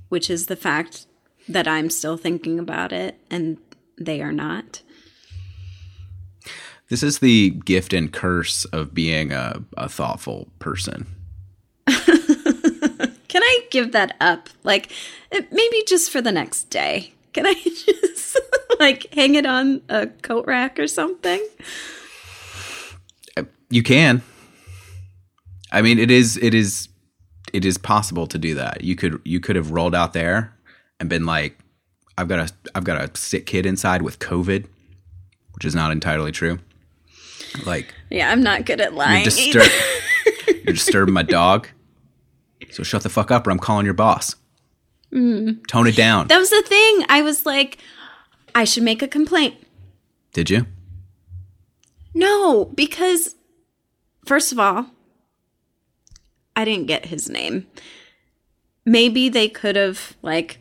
which 0.10 0.30
is 0.30 0.48
the 0.48 0.56
fact 0.56 1.06
that 1.48 1.68
I'm 1.68 1.90
still 1.90 2.18
thinking 2.18 2.58
about 2.58 2.92
it 2.92 3.20
and 3.30 3.58
they 3.98 4.22
are 4.22 4.32
not. 4.32 4.82
This 6.90 7.04
is 7.04 7.20
the 7.20 7.52
gift 7.52 7.94
and 7.94 8.12
curse 8.12 8.66
of 8.66 8.94
being 8.94 9.32
a, 9.32 9.64
a 9.78 9.88
thoughtful 9.88 10.50
person. 10.60 11.06
Can 13.34 13.42
I 13.42 13.62
give 13.72 13.94
that 13.94 14.16
up? 14.22 14.48
Like 14.62 14.92
eh, 15.32 15.42
maybe 15.52 15.84
just 15.88 16.12
for 16.12 16.22
the 16.22 16.32
next 16.32 16.66
day. 16.66 17.14
Can 17.34 17.48
I 17.48 17.54
just 17.64 18.40
like 18.80 19.12
hang 19.12 19.34
it 19.34 19.48
on 19.48 19.82
a 19.90 20.06
coat 20.06 20.46
rack 20.46 20.78
or 20.78 20.86
something? 20.86 21.44
You 23.72 23.82
can. 23.82 24.22
I 25.72 25.82
mean, 25.82 25.98
it 25.98 26.12
is 26.12 26.38
it 26.38 26.54
is 26.54 26.90
it 27.54 27.66
is 27.66 27.80
possible 27.80 28.28
to 28.28 28.38
do 28.38 28.54
that. 28.54 28.84
You 28.84 28.96
could 28.96 29.20
you 29.26 29.40
could 29.40 29.56
have 29.56 29.72
rolled 29.72 29.96
out 29.96 30.14
there 30.14 30.56
and 31.00 31.10
been 31.10 31.26
like, 31.26 31.58
I've 32.20 32.28
got 32.28 32.52
a 32.52 32.54
I've 32.76 32.84
got 32.84 33.02
a 33.02 33.18
sick 33.18 33.48
kid 33.48 33.66
inside 33.66 34.04
with 34.04 34.20
COVID, 34.20 34.68
which 35.56 35.66
is 35.66 35.74
not 35.74 35.92
entirely 35.92 36.32
true. 36.32 36.60
Like 37.66 37.96
Yeah, 38.12 38.30
I'm 38.30 38.44
not 38.44 38.68
good 38.68 38.80
at 38.80 38.92
you're, 38.92 39.00
lying. 39.00 39.24
disturb- 39.24 39.72
you're 40.66 40.76
disturbing 40.76 41.16
my 41.16 41.24
dog. 41.24 41.68
So 42.72 42.84
shut 42.84 43.04
the 43.04 43.10
fuck 43.10 43.32
up, 43.32 43.48
or 43.48 43.52
I'm 43.52 43.60
calling 43.60 43.86
your 43.86 43.94
boss. 43.94 44.36
Tone 45.12 45.88
it 45.88 45.96
down. 45.96 46.28
That 46.28 46.40
was 46.40 46.50
the 46.50 46.64
thing. 46.64 47.06
I 47.08 47.22
was 47.22 47.46
like, 47.46 47.78
I 48.56 48.64
should 48.64 48.84
make 48.84 49.02
a 49.02 49.08
complaint. 49.08 49.56
Did 50.34 50.50
you? 50.50 50.66
No, 52.16 52.66
because 52.66 53.36
first 54.26 54.52
of 54.52 54.60
all, 54.60 54.88
I 56.56 56.66
didn't 56.66 56.88
get 56.88 57.06
his 57.06 57.30
name. 57.30 57.68
Maybe 58.86 59.30
they 59.30 59.50
could 59.50 59.76
have 59.76 60.16
like 60.22 60.60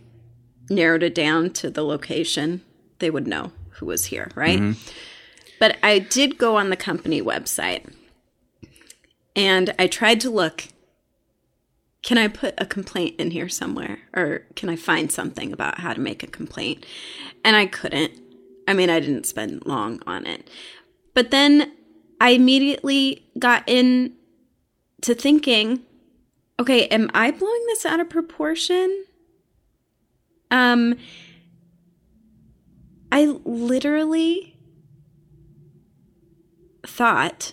narrowed 0.70 1.02
it 1.02 1.14
down 1.14 1.50
to 1.50 1.70
the 1.70 1.82
location. 1.82 2.62
They 2.98 3.10
would 3.10 3.26
know 3.26 3.52
who 3.70 3.86
was 3.86 4.06
here, 4.06 4.30
right? 4.34 4.58
Mm-hmm. 4.58 4.90
But 5.58 5.78
I 5.82 5.98
did 5.98 6.38
go 6.38 6.56
on 6.56 6.70
the 6.70 6.76
company 6.76 7.22
website 7.22 7.90
and 9.34 9.74
I 9.78 9.86
tried 9.86 10.20
to 10.22 10.30
look 10.30 10.64
can 12.02 12.18
I 12.18 12.28
put 12.28 12.54
a 12.58 12.66
complaint 12.66 13.14
in 13.18 13.30
here 13.30 13.48
somewhere 13.48 13.98
or 14.14 14.46
can 14.56 14.68
I 14.68 14.76
find 14.76 15.10
something 15.10 15.52
about 15.52 15.80
how 15.80 15.92
to 15.92 16.00
make 16.00 16.22
a 16.22 16.26
complaint? 16.26 16.84
And 17.44 17.54
I 17.54 17.66
couldn't. 17.66 18.12
I 18.66 18.74
mean, 18.74 18.90
I 18.90 19.00
didn't 19.00 19.26
spend 19.26 19.66
long 19.66 20.02
on 20.06 20.26
it. 20.26 20.48
But 21.14 21.30
then 21.30 21.72
I 22.20 22.30
immediately 22.30 23.30
got 23.38 23.64
in 23.66 24.14
to 25.02 25.14
thinking, 25.14 25.82
okay, 26.58 26.86
am 26.88 27.10
I 27.14 27.30
blowing 27.30 27.64
this 27.68 27.86
out 27.86 28.00
of 28.00 28.10
proportion? 28.10 29.04
Um 30.50 30.96
I 33.12 33.26
literally 33.44 34.56
thought, 36.84 37.52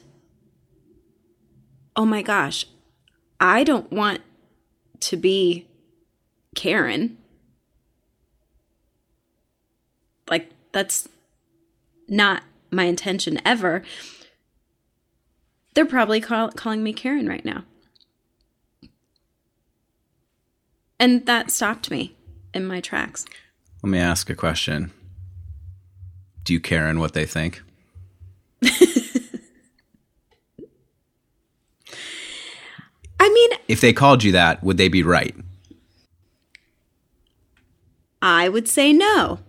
oh 1.96 2.06
my 2.06 2.22
gosh, 2.22 2.66
I 3.42 3.64
don't 3.64 3.92
want 3.92 4.22
to 5.02 5.18
be 5.18 5.68
Karen. 6.56 7.18
Like, 10.30 10.50
that's 10.72 11.08
not 12.08 12.44
my 12.72 12.84
intention 12.84 13.40
ever. 13.46 13.84
They're 15.74 15.86
probably 15.86 16.22
call- 16.22 16.52
calling 16.52 16.84
me 16.84 16.94
Karen 16.94 17.28
right 17.28 17.46
now. 17.46 17.64
And 21.00 21.26
that 21.26 21.50
stopped 21.50 21.90
me 21.90 22.16
in 22.54 22.66
my 22.66 22.82
tracks. 22.82 23.26
Let 23.82 23.90
me 23.90 24.00
ask 24.00 24.30
a 24.30 24.36
question. 24.36 24.92
Do 26.44 26.54
you 26.54 26.60
care 26.60 26.90
in 26.90 27.00
what 27.00 27.14
they 27.14 27.26
think? 27.26 27.62
I 33.22 33.30
mean, 33.30 33.59
If 33.70 33.80
they 33.82 33.94
called 33.94 34.24
you 34.24 34.32
that, 34.34 34.62
would 34.64 34.78
they 34.78 34.90
be 34.90 35.04
right? 35.04 35.34
I 38.22 38.50
would 38.50 38.68
say 38.68 38.92
no. 38.92 39.40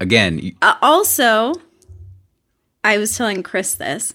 Again, 0.00 0.38
you- 0.38 0.56
Uh, 0.60 0.74
also, 0.82 1.54
I 2.82 2.98
was 2.98 3.16
telling 3.16 3.42
Chris 3.42 3.74
this, 3.74 4.14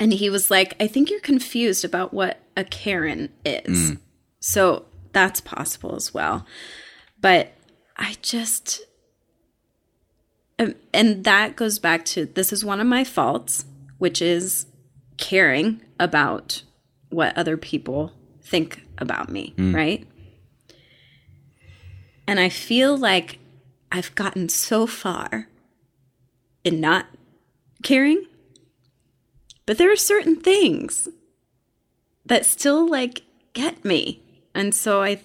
and 0.00 0.12
he 0.14 0.30
was 0.30 0.50
like, 0.50 0.74
I 0.80 0.86
think 0.86 1.10
you're 1.10 1.20
confused 1.20 1.84
about 1.84 2.14
what 2.14 2.40
a 2.56 2.64
Karen 2.64 3.30
is. 3.44 3.96
So 4.40 4.86
that's 5.12 5.40
possible 5.40 5.94
as 5.96 6.14
well. 6.14 6.46
But 7.20 7.52
I 7.96 8.16
just. 8.22 8.80
um, 10.58 10.74
And 10.94 11.24
that 11.24 11.56
goes 11.56 11.78
back 11.78 12.04
to 12.06 12.24
this 12.24 12.52
is 12.52 12.64
one 12.64 12.80
of 12.80 12.86
my 12.86 13.04
faults, 13.04 13.64
which 13.98 14.22
is 14.22 14.66
caring 15.18 15.82
about 16.00 16.62
what 17.10 17.36
other 17.36 17.56
people 17.56 18.12
think 18.42 18.82
about 18.98 19.28
me, 19.30 19.54
mm. 19.56 19.74
right? 19.74 20.06
And 22.26 22.40
I 22.40 22.48
feel 22.48 22.96
like 22.96 23.38
I've 23.92 24.14
gotten 24.14 24.48
so 24.48 24.86
far 24.86 25.48
in 26.64 26.80
not 26.80 27.06
caring, 27.82 28.26
but 29.64 29.78
there 29.78 29.92
are 29.92 29.96
certain 29.96 30.36
things 30.36 31.08
that 32.24 32.44
still 32.44 32.88
like 32.88 33.22
get 33.52 33.84
me. 33.84 34.22
And 34.54 34.74
so 34.74 35.02
I 35.02 35.20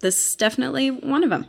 this 0.00 0.26
is 0.26 0.36
definitely 0.36 0.90
one 0.90 1.22
of 1.22 1.30
them. 1.30 1.46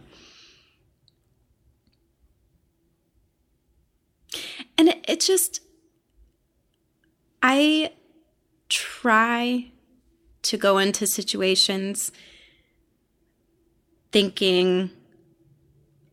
And 4.77 4.89
it, 4.89 5.03
it 5.07 5.19
just 5.19 5.61
I 7.41 7.91
try 8.73 9.67
to 10.41 10.57
go 10.57 10.79
into 10.79 11.05
situations 11.05 12.11
thinking, 14.11 14.89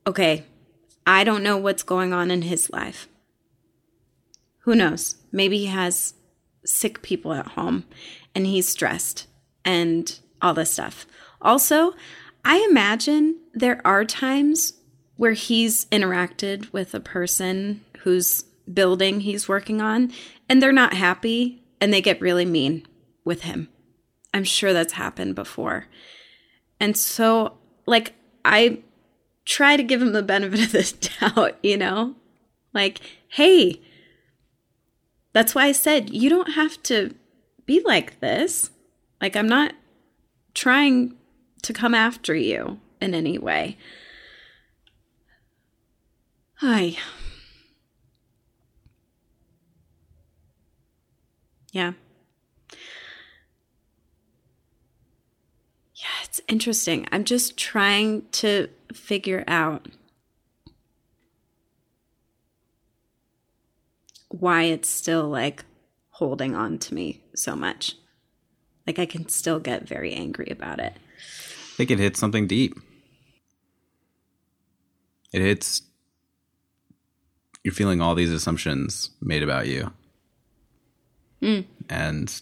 okay, 0.07 0.45
I 1.07 1.25
don't 1.25 1.43
know 1.43 1.57
what's 1.57 1.83
going 1.83 2.13
on 2.13 2.31
in 2.31 2.43
his 2.43 2.71
life. 2.71 3.09
Who 4.61 4.75
knows? 4.75 5.17
Maybe 5.33 5.59
he 5.59 5.67
has 5.67 6.13
sick 6.65 7.01
people 7.01 7.33
at 7.33 7.49
home 7.49 7.85
and 8.35 8.47
he's 8.47 8.69
stressed 8.69 9.27
and 9.65 10.21
all 10.43 10.53
this 10.53 10.73
stuff. 10.73 11.07
Also, 11.41 11.95
I 12.45 12.67
imagine 12.71 13.39
there 13.55 13.81
are 13.87 14.05
times 14.05 14.75
where 15.17 15.33
he's 15.33 15.87
interacted 15.87 16.71
with 16.75 16.95
a 16.95 17.01
person 17.01 17.83
whose 18.01 18.45
building 18.73 19.21
he's 19.21 19.49
working 19.49 19.81
on 19.81 20.13
and 20.49 20.61
they're 20.61 20.73
not 20.73 20.93
happy 20.93 21.61
and 21.81 21.93
they 21.93 22.03
get 22.03 22.21
really 22.21 22.45
mean 22.45 22.87
with 23.25 23.43
him. 23.43 23.69
I'm 24.33 24.45
sure 24.45 24.73
that's 24.73 24.95
happened 24.95 25.35
before. 25.35 25.87
And 26.79 26.97
so, 26.97 27.59
like, 27.87 28.15
I 28.45 28.79
try 29.45 29.77
to 29.77 29.83
give 29.83 30.01
him 30.01 30.13
the 30.13 30.23
benefit 30.23 30.61
of 30.61 30.73
the 30.73 31.09
doubt, 31.21 31.59
you 31.63 31.77
know? 31.77 32.15
Like, 32.73 33.01
hey, 33.29 33.81
that's 35.33 35.55
why 35.55 35.65
I 35.65 35.73
said 35.73 36.11
you 36.11 36.29
don't 36.29 36.53
have 36.53 36.83
to 36.85 37.15
be 37.67 37.81
like 37.85 38.21
this. 38.21 38.71
Like, 39.21 39.37
I'm 39.37 39.49
not 39.49 39.75
trying 40.55 41.17
to 41.63 41.73
come 41.73 41.95
after 41.95 42.35
you 42.35 42.81
in 43.01 43.15
any 43.15 43.39
way. 43.39 43.77
Hi. 46.57 46.97
Yeah. 51.73 51.93
Yeah, 55.95 56.07
it's 56.25 56.41
interesting. 56.49 57.07
I'm 57.13 57.25
just 57.25 57.57
trying 57.57 58.23
to 58.33 58.69
figure 58.93 59.45
out 59.47 59.89
why 64.29 64.63
it's 64.63 64.89
still 64.89 65.29
like 65.29 65.65
holding 66.11 66.55
on 66.55 66.79
to 66.79 66.95
me 66.95 67.23
so 67.35 67.55
much. 67.55 67.97
Like 68.87 68.99
I 68.99 69.07
can 69.07 69.29
still 69.29 69.61
get 69.61 69.87
very 69.87 70.13
angry 70.13 70.49
about 70.51 70.81
it. 70.81 70.95
I 70.95 71.77
think 71.77 71.91
it 71.91 71.99
hits 71.99 72.19
something 72.19 72.47
deep. 72.47 72.75
It 75.33 75.43
hits 75.43 75.83
you're 77.63 77.75
feeling 77.75 78.01
all 78.01 78.15
these 78.15 78.33
assumptions 78.33 79.11
made 79.21 79.43
about 79.43 79.67
you. 79.67 79.93
And 81.89 82.41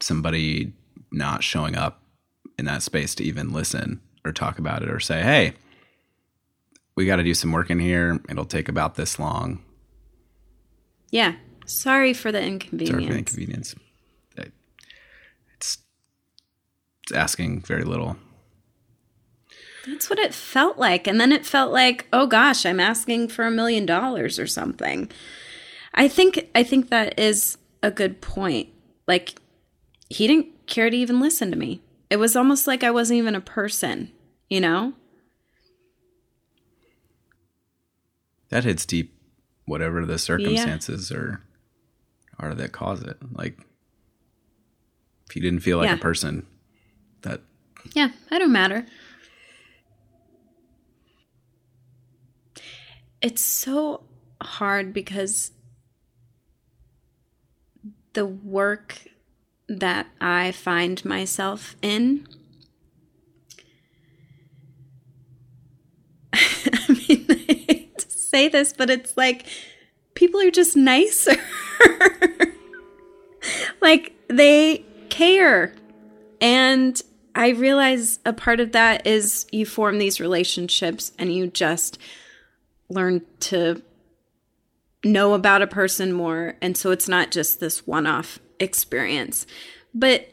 somebody 0.00 0.72
not 1.10 1.42
showing 1.42 1.76
up 1.76 2.02
in 2.58 2.64
that 2.64 2.82
space 2.82 3.14
to 3.16 3.24
even 3.24 3.52
listen 3.52 4.00
or 4.24 4.32
talk 4.32 4.58
about 4.58 4.82
it 4.82 4.90
or 4.90 5.00
say, 5.00 5.22
hey, 5.22 5.54
we 6.96 7.06
got 7.06 7.16
to 7.16 7.22
do 7.22 7.34
some 7.34 7.52
work 7.52 7.70
in 7.70 7.78
here. 7.78 8.20
It'll 8.28 8.44
take 8.44 8.68
about 8.68 8.96
this 8.96 9.18
long. 9.18 9.62
Yeah. 11.10 11.34
Sorry 11.66 12.12
for 12.12 12.32
the 12.32 12.38
Sorry 12.38 12.52
inconvenience. 12.52 13.06
for 13.06 13.12
the 13.12 13.18
inconvenience. 13.18 13.74
It's, 15.54 15.78
it's 17.04 17.12
asking 17.12 17.60
very 17.60 17.84
little. 17.84 18.16
That's 19.86 20.08
what 20.10 20.18
it 20.18 20.34
felt 20.34 20.78
like. 20.78 21.06
And 21.06 21.20
then 21.20 21.32
it 21.32 21.46
felt 21.46 21.72
like, 21.72 22.06
oh 22.12 22.26
gosh, 22.26 22.64
I'm 22.66 22.80
asking 22.80 23.28
for 23.28 23.46
a 23.46 23.50
million 23.50 23.86
dollars 23.86 24.38
or 24.38 24.46
something. 24.46 25.10
I 25.94 26.08
think 26.08 26.48
I 26.54 26.62
think 26.62 26.88
that 26.90 27.18
is 27.18 27.58
a 27.82 27.90
good 27.90 28.20
point. 28.20 28.68
Like 29.06 29.34
he 30.08 30.26
didn't 30.26 30.66
care 30.66 30.90
to 30.90 30.96
even 30.96 31.20
listen 31.20 31.50
to 31.50 31.56
me. 31.56 31.82
It 32.10 32.16
was 32.16 32.36
almost 32.36 32.66
like 32.66 32.84
I 32.84 32.90
wasn't 32.90 33.18
even 33.18 33.34
a 33.34 33.40
person, 33.40 34.12
you 34.50 34.60
know? 34.60 34.92
That 38.50 38.64
hits 38.64 38.84
deep, 38.84 39.14
whatever 39.64 40.04
the 40.04 40.18
circumstances 40.18 41.10
are, 41.10 41.42
are 42.38 42.54
that 42.54 42.72
cause 42.72 43.02
it. 43.02 43.16
Like, 43.32 43.58
if 45.26 45.34
you 45.34 45.40
didn't 45.40 45.60
feel 45.60 45.78
like 45.78 45.88
Yeah. 45.88 45.94
a 45.94 45.98
person, 45.98 46.46
that 47.22 47.40
Yeah, 47.94 48.10
I 48.30 48.38
don't 48.38 48.52
matter. 48.52 48.84
It's 53.22 53.42
so 53.42 54.04
hard 54.42 54.92
because 54.92 55.52
the 58.14 58.26
work 58.26 59.06
that 59.68 60.06
I 60.20 60.52
find 60.52 61.02
myself 61.04 61.76
in. 61.82 62.26
I 66.32 67.04
mean, 67.08 67.26
I 67.30 67.64
hate 67.68 67.98
to 67.98 68.10
say 68.10 68.48
this, 68.48 68.72
but 68.72 68.90
it's 68.90 69.16
like 69.16 69.46
people 70.14 70.40
are 70.40 70.50
just 70.50 70.76
nicer. 70.76 71.36
like 73.80 74.14
they 74.28 74.84
care. 75.08 75.74
And 76.40 77.00
I 77.34 77.50
realize 77.50 78.18
a 78.26 78.32
part 78.32 78.60
of 78.60 78.72
that 78.72 79.06
is 79.06 79.46
you 79.52 79.64
form 79.64 79.98
these 79.98 80.20
relationships 80.20 81.12
and 81.18 81.32
you 81.32 81.46
just 81.46 81.98
learn 82.88 83.22
to 83.40 83.82
know 85.04 85.34
about 85.34 85.62
a 85.62 85.66
person 85.66 86.12
more. 86.12 86.54
And 86.60 86.76
so 86.76 86.90
it's 86.90 87.08
not 87.08 87.30
just 87.30 87.60
this 87.60 87.86
one 87.86 88.06
off 88.06 88.38
experience. 88.60 89.46
But 89.94 90.32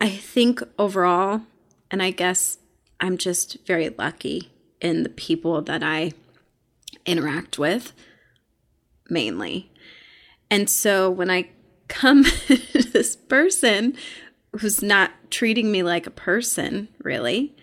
I 0.00 0.10
think 0.10 0.62
overall, 0.78 1.42
and 1.90 2.02
I 2.02 2.10
guess 2.10 2.58
I'm 3.00 3.18
just 3.18 3.58
very 3.66 3.88
lucky 3.90 4.50
in 4.80 5.02
the 5.02 5.08
people 5.08 5.62
that 5.62 5.82
I 5.82 6.12
interact 7.06 7.58
with 7.58 7.92
mainly. 9.08 9.70
And 10.50 10.68
so 10.68 11.10
when 11.10 11.30
I 11.30 11.50
come 11.88 12.24
to 12.46 12.82
this 12.82 13.16
person 13.16 13.96
who's 14.52 14.82
not 14.82 15.12
treating 15.30 15.70
me 15.70 15.82
like 15.82 16.06
a 16.06 16.10
person, 16.10 16.88
really, 17.02 17.54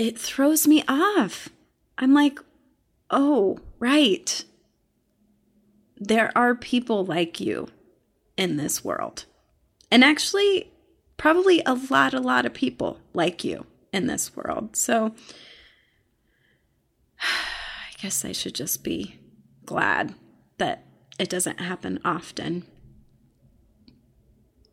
it 0.00 0.18
throws 0.18 0.66
me 0.66 0.82
off. 0.88 1.50
I'm 1.98 2.14
like, 2.14 2.38
oh, 3.10 3.58
right. 3.78 4.44
There 5.96 6.32
are 6.36 6.54
people 6.54 7.04
like 7.04 7.40
you 7.40 7.68
in 8.36 8.56
this 8.56 8.84
world. 8.84 9.26
And 9.90 10.02
actually, 10.04 10.72
probably 11.16 11.62
a 11.66 11.74
lot, 11.74 12.14
a 12.14 12.20
lot 12.20 12.46
of 12.46 12.54
people 12.54 12.98
like 13.12 13.44
you 13.44 13.66
in 13.92 14.06
this 14.06 14.34
world. 14.34 14.76
So 14.76 15.14
I 17.20 17.92
guess 18.00 18.24
I 18.24 18.32
should 18.32 18.54
just 18.54 18.82
be 18.82 19.18
glad 19.66 20.14
that 20.58 20.86
it 21.18 21.28
doesn't 21.28 21.60
happen 21.60 22.00
often. 22.04 22.64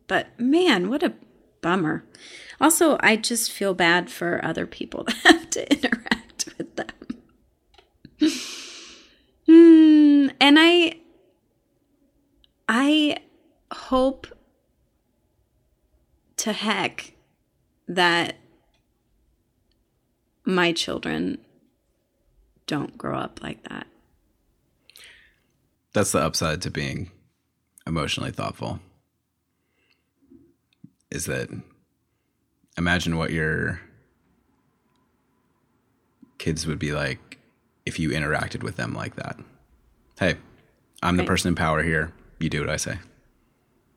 But 0.06 0.28
man, 0.40 0.88
what 0.88 1.02
a 1.02 1.12
bummer. 1.60 2.04
Also, 2.60 2.96
I 3.00 3.16
just 3.16 3.52
feel 3.52 3.74
bad 3.74 4.10
for 4.10 4.42
other 4.44 4.66
people 4.66 5.04
that 5.04 5.16
have 5.24 5.50
to 5.50 5.70
interact 5.70 6.48
with 6.56 6.76
them. 6.76 6.86
And 10.40 10.58
I 10.58 10.98
I 12.68 13.16
hope 13.72 14.26
to 16.36 16.52
heck 16.52 17.12
that 17.88 18.36
my 20.44 20.72
children 20.72 21.38
don't 22.66 22.96
grow 22.98 23.18
up 23.18 23.40
like 23.42 23.62
that. 23.68 23.86
that's 25.92 26.12
the 26.12 26.18
upside 26.20 26.62
to 26.62 26.70
being 26.70 27.10
emotionally 27.86 28.30
thoughtful. 28.30 28.80
Is 31.10 31.24
that 31.26 31.48
imagine 32.76 33.16
what 33.16 33.30
your 33.32 33.80
kids 36.38 36.66
would 36.66 36.78
be 36.78 36.92
like 36.92 37.37
if 37.88 37.98
you 37.98 38.10
interacted 38.10 38.62
with 38.62 38.76
them 38.76 38.92
like 38.94 39.16
that. 39.16 39.36
Hey, 40.20 40.36
I'm 41.02 41.16
the 41.16 41.24
person 41.24 41.48
in 41.48 41.54
power 41.54 41.82
here. 41.82 42.12
You 42.38 42.48
do 42.50 42.60
what 42.60 42.68
I 42.70 42.76
say. 42.76 42.98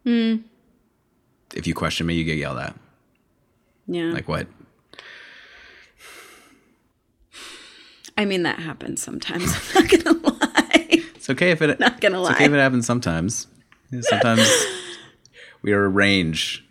If 0.06 1.68
you 1.68 1.74
question 1.74 2.08
me, 2.08 2.14
you 2.16 2.24
get 2.24 2.38
yelled 2.38 2.58
at. 2.58 2.76
Yeah. 3.88 4.12
Like 4.14 4.28
what? 4.28 4.48
I 8.18 8.26
mean, 8.26 8.44
that 8.44 8.60
happens 8.60 9.02
sometimes. 9.02 9.44
I'm 9.76 9.84
not 9.84 10.04
gonna 10.04 10.20
lie. 10.20 10.88
It's 11.16 11.30
okay 11.30 11.52
if 11.52 11.62
it. 11.62 11.80
Not 11.80 12.00
gonna 12.02 12.20
it's 12.22 12.30
lie. 12.30 12.36
okay 12.36 12.46
if 12.46 12.52
it 12.54 12.58
happens 12.58 12.86
sometimes. 12.86 13.48
Sometimes 14.02 14.48
we 15.62 15.74
are 15.74 15.84
a 15.86 15.90
range, 15.90 16.66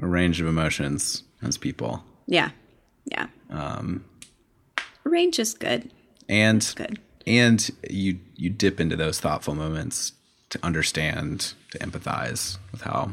a 0.00 0.06
range 0.06 0.40
of 0.40 0.46
emotions 0.46 1.22
as 1.42 1.56
people, 1.58 2.04
Yeah. 2.26 2.50
Yeah. 3.06 3.26
Um, 3.50 4.04
Range 5.04 5.38
is 5.40 5.54
good. 5.54 5.92
And 6.28 6.72
Good. 6.76 6.98
and 7.26 7.70
you 7.88 8.18
you 8.36 8.50
dip 8.50 8.80
into 8.80 8.96
those 8.96 9.20
thoughtful 9.20 9.54
moments 9.54 10.12
to 10.50 10.58
understand, 10.64 11.54
to 11.70 11.78
empathize 11.78 12.58
with 12.72 12.82
how 12.82 13.12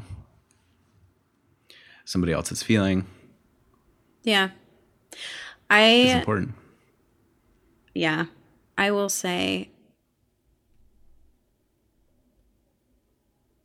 somebody 2.06 2.34
else 2.34 2.52
is 2.52 2.62
feeling. 2.64 3.06
Yeah. 4.24 4.50
I 5.70 5.84
It's 5.84 6.14
important. 6.16 6.54
yeah. 7.94 8.26
I 8.78 8.92
will 8.92 9.10
say 9.10 9.70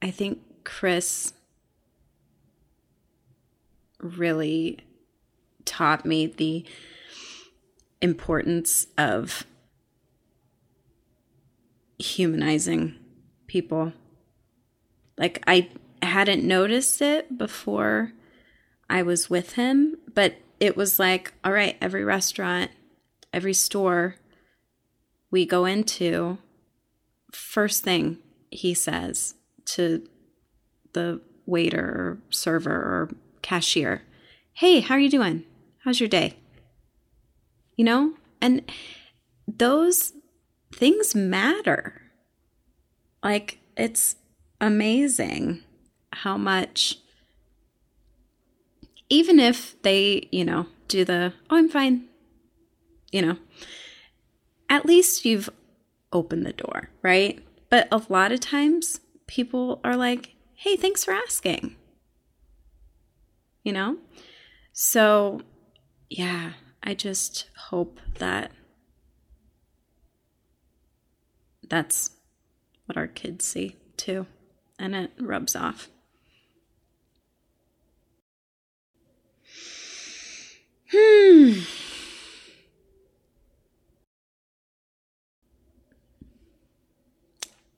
I 0.03 0.11
think 0.11 0.40
Chris 0.64 1.32
really 4.01 4.78
taught 5.64 6.05
me 6.05 6.26
the 6.26 6.64
importance 8.05 8.86
of 8.98 9.46
humanizing 11.98 12.94
people. 13.46 13.94
Like 15.16 15.42
I 15.46 15.70
hadn't 16.02 16.44
noticed 16.44 17.00
it 17.00 17.38
before 17.38 18.12
I 18.90 19.02
was 19.02 19.30
with 19.30 19.55
him, 19.55 19.96
but 20.12 20.34
it 20.61 20.76
was 20.76 20.98
like, 20.98 21.32
all 21.42 21.52
right, 21.52 21.78
every 21.80 22.05
restaurant, 22.05 22.70
every 23.32 23.55
store 23.55 24.16
we 25.30 25.46
go 25.46 25.64
into, 25.64 26.36
first 27.32 27.84
thing 27.84 28.18
he 28.50 28.74
says 28.74 29.34
to 29.64 30.07
the 30.92 31.22
waiter 31.46 31.80
or 31.80 32.18
server 32.28 32.70
or 32.70 33.11
cashier, 33.40 34.02
hey, 34.52 34.80
how 34.80 34.94
are 34.94 35.00
you 35.00 35.09
doing? 35.09 35.44
How's 35.78 36.00
your 36.00 36.09
day? 36.09 36.36
You 37.77 37.85
know? 37.85 38.14
And 38.41 38.70
those 39.47 40.12
things 40.72 41.14
matter. 41.14 42.03
Like, 43.22 43.59
it's 43.77 44.16
amazing 44.61 45.62
how 46.12 46.37
much, 46.37 46.99
even 49.09 49.41
if 49.41 49.81
they, 49.83 50.29
you 50.31 50.45
know, 50.45 50.66
do 50.89 51.05
the, 51.05 51.33
oh, 51.51 51.57
I'm 51.57 51.68
fine, 51.68 52.05
you 53.11 53.22
know, 53.22 53.37
at 54.68 54.87
least 54.87 55.25
you've 55.25 55.51
opened 56.12 56.47
the 56.47 56.53
door, 56.53 56.91
right? 57.03 57.43
But 57.70 57.89
a 57.91 58.03
lot 58.09 58.33
of 58.33 58.41
times 58.41 59.01
people 59.27 59.81
are 59.83 59.97
like, 59.97 60.35
hey, 60.55 60.77
thanks 60.77 61.05
for 61.05 61.12
asking, 61.12 61.77
you 63.62 63.72
know? 63.72 63.97
So, 64.72 65.41
yeah, 66.09 66.53
I 66.87 66.93
just 66.93 67.47
hope 67.70 67.99
that 68.18 68.53
that's 71.66 72.11
what 72.85 72.99
our 72.99 73.07
kids 73.07 73.47
see 73.47 73.76
too, 73.97 74.26
and 74.78 74.95
it 74.95 75.12
rubs 75.18 75.57
off. 75.57 75.89
Hmm. 80.93 81.53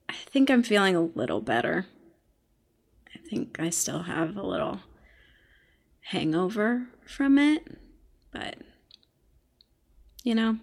I 0.08 0.14
think 0.14 0.50
I'm 0.50 0.64
feeling 0.64 0.96
a 0.96 1.00
little 1.00 1.40
better. 1.40 1.86
I 3.14 3.18
think 3.18 3.60
I 3.60 3.70
still 3.70 4.02
have 4.02 4.36
a 4.36 4.42
little 4.42 4.80
hangover 6.00 6.88
from 7.06 7.38
it, 7.38 7.78
but 8.32 8.56
you 10.26 10.34
know, 10.34 10.58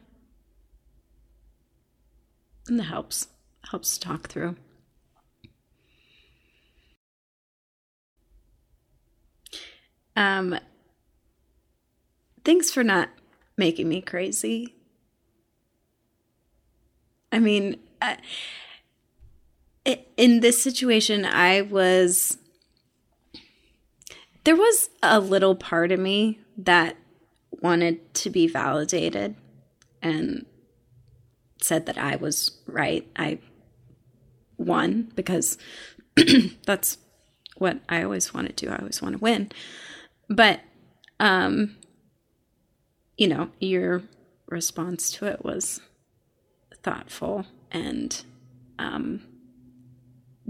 and 2.68 2.80
it 2.80 2.84
helps. 2.84 3.28
Helps 3.72 3.98
talk 3.98 4.28
through. 4.28 4.58
Um, 10.18 10.60
thanks 12.44 12.70
for 12.70 12.84
not 12.84 13.10
making 13.58 13.88
me 13.88 14.02
crazy. 14.02 14.76
I 17.32 17.40
mean, 17.40 17.80
i- 18.02 18.18
in 20.18 20.40
this 20.42 20.62
situation, 20.62 21.26
I 21.26 21.62
was. 21.62 22.38
There 24.44 24.56
was 24.56 24.90
a 25.02 25.20
little 25.20 25.56
part 25.56 25.92
of 25.92 26.00
me 26.00 26.40
that 26.58 26.98
wanted 27.62 28.14
to 28.16 28.30
be 28.30 28.46
validated 28.48 29.36
and 30.04 30.46
said 31.62 31.86
that 31.88 31.98
I 31.98 32.18
was 32.18 32.60
right. 32.68 33.10
I 33.16 33.40
won 34.58 35.12
because 35.16 35.58
that's 36.66 36.98
what 37.58 37.80
I 37.90 38.04
always 38.04 38.34
want 38.34 38.56
to. 38.56 38.68
I 38.68 38.78
always 38.78 39.02
want 39.02 39.14
to 39.14 39.20
win. 39.20 39.52
But 40.30 40.60
um 41.20 41.78
you 43.18 43.28
know, 43.28 43.50
your 43.60 44.04
response 44.48 45.12
to 45.12 45.26
it 45.26 45.44
was 45.46 45.80
thoughtful 46.84 47.46
and 47.72 48.24
um 48.78 49.22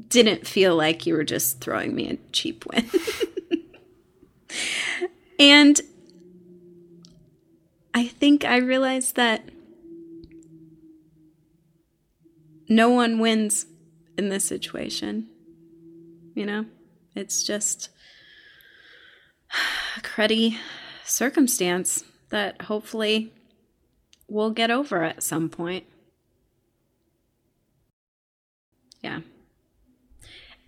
didn't 0.08 0.48
feel 0.48 0.76
like 0.76 1.06
you 1.06 1.14
were 1.14 1.24
just 1.24 1.62
throwing 1.62 1.94
me 1.94 2.10
a 2.10 2.18
cheap 2.32 2.66
win. 2.66 2.90
and 5.40 5.80
I 7.94 8.08
think 8.08 8.44
I 8.44 8.58
realized 8.58 9.16
that 9.16 9.50
no 12.68 12.90
one 12.90 13.20
wins 13.20 13.66
in 14.18 14.30
this 14.30 14.46
situation. 14.46 15.28
You 16.34 16.46
know, 16.46 16.66
it's 17.16 17.44
just 17.44 17.90
a 19.98 20.02
cruddy 20.02 20.58
circumstance 21.04 22.04
that 22.30 22.64
hopefully 22.64 23.32
we'll 24.28 24.52
get 24.52 24.72
over 24.72 25.04
at 25.04 25.22
some 25.22 25.50
point. 25.50 25.86
Yeah. 29.02 29.20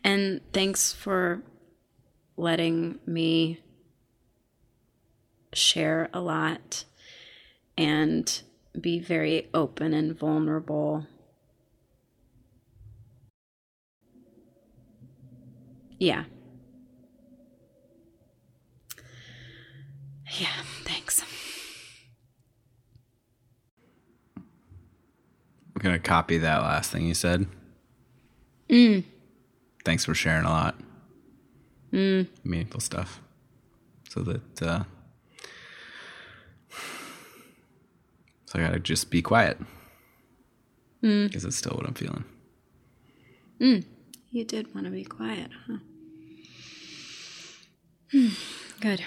And 0.04 0.42
thanks 0.54 0.94
for 0.94 1.42
letting 2.38 3.00
me 3.08 3.62
share 5.54 6.10
a 6.14 6.20
lot 6.20 6.84
and 7.78 8.42
be 8.80 9.00
very 9.00 9.48
open 9.54 9.94
and 9.94 10.18
vulnerable 10.18 11.08
Yeah. 16.00 16.26
Yeah, 20.38 20.48
thanks. 20.84 21.24
I'm 24.36 24.44
gonna 25.80 26.00
copy 26.00 26.38
that 26.40 26.62
last 26.62 26.92
thing 26.92 27.06
you 27.06 27.14
said. 27.14 27.46
Mm. 28.70 29.04
Thanks 29.86 30.04
for 30.06 30.14
sharing 30.14 30.46
a 30.46 30.50
lot. 30.50 30.76
Mm. 31.94 32.28
Meaningful 32.44 32.82
stuff. 32.82 33.22
So 34.10 34.22
that 34.22 34.62
uh 34.62 34.84
So 38.56 38.62
I 38.62 38.68
gotta 38.68 38.80
just 38.80 39.10
be 39.10 39.22
quiet. 39.22 39.58
Because 41.02 41.44
it's 41.44 41.58
still 41.58 41.74
what 41.76 41.86
I'm 41.86 41.94
feeling. 41.94 42.24
You 44.32 44.46
did 44.46 44.74
want 44.74 44.86
to 44.86 44.92
be 44.92 45.04
quiet, 45.04 45.52
huh? 45.68 45.78
Hmm, 48.12 48.28
Good. 48.80 49.04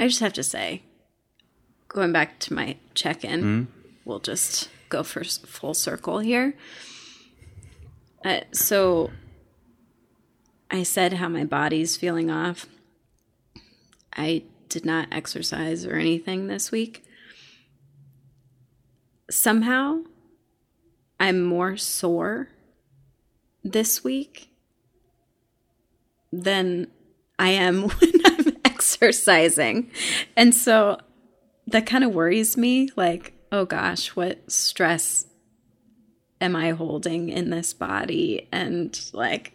I 0.00 0.06
just 0.06 0.20
have 0.20 0.32
to 0.34 0.42
say, 0.42 0.82
going 1.88 2.12
back 2.12 2.38
to 2.40 2.54
my 2.54 2.76
check 2.94 3.22
in, 3.24 3.68
we'll 4.06 4.20
just 4.20 4.70
go 4.88 5.02
for 5.02 5.24
full 5.24 5.74
circle 5.74 6.20
here. 6.20 6.54
Uh, 8.24 8.40
so, 8.52 9.10
I 10.70 10.82
said 10.84 11.14
how 11.14 11.28
my 11.28 11.44
body's 11.44 11.96
feeling 11.96 12.30
off. 12.30 12.66
I 14.18 14.42
did 14.68 14.84
not 14.84 15.08
exercise 15.12 15.86
or 15.86 15.94
anything 15.94 16.48
this 16.48 16.70
week. 16.70 17.04
somehow 19.30 20.00
I'm 21.20 21.42
more 21.42 21.76
sore 21.76 22.48
this 23.64 24.02
week 24.02 24.50
than 26.32 26.88
I 27.38 27.50
am 27.50 27.82
when 27.88 28.12
I'm 28.24 28.56
exercising. 28.64 29.90
And 30.36 30.54
so 30.54 30.98
that 31.66 31.86
kind 31.86 32.04
of 32.04 32.14
worries 32.14 32.56
me 32.56 32.90
like, 32.96 33.34
oh 33.52 33.64
gosh, 33.64 34.08
what 34.08 34.50
stress 34.50 35.26
am 36.40 36.54
I 36.56 36.70
holding 36.70 37.28
in 37.28 37.50
this 37.50 37.72
body? 37.72 38.48
And 38.52 38.98
like, 39.12 39.52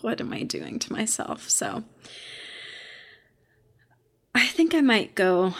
what 0.00 0.20
am 0.20 0.32
I 0.32 0.42
doing 0.42 0.78
to 0.80 0.92
myself? 0.92 1.48
So 1.48 1.84
I 4.34 4.46
think 4.46 4.74
I 4.74 4.80
might 4.80 5.14
go 5.14 5.54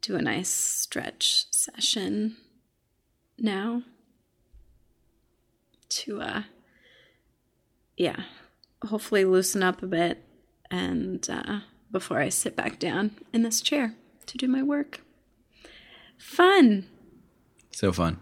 do 0.00 0.16
a 0.16 0.22
nice 0.22 0.48
stretch 0.50 1.46
session 1.50 2.36
now 3.38 3.82
to 5.88 6.20
uh 6.20 6.42
yeah 7.96 8.24
hopefully 8.86 9.24
loosen 9.24 9.62
up 9.62 9.82
a 9.82 9.86
bit 9.86 10.22
and 10.70 11.28
uh 11.30 11.60
before 11.90 12.20
i 12.20 12.28
sit 12.28 12.54
back 12.54 12.78
down 12.78 13.12
in 13.32 13.42
this 13.42 13.60
chair 13.60 13.94
to 14.26 14.36
do 14.38 14.46
my 14.46 14.62
work 14.62 15.00
fun 16.18 16.86
So 17.72 17.90
fun. 17.92 18.18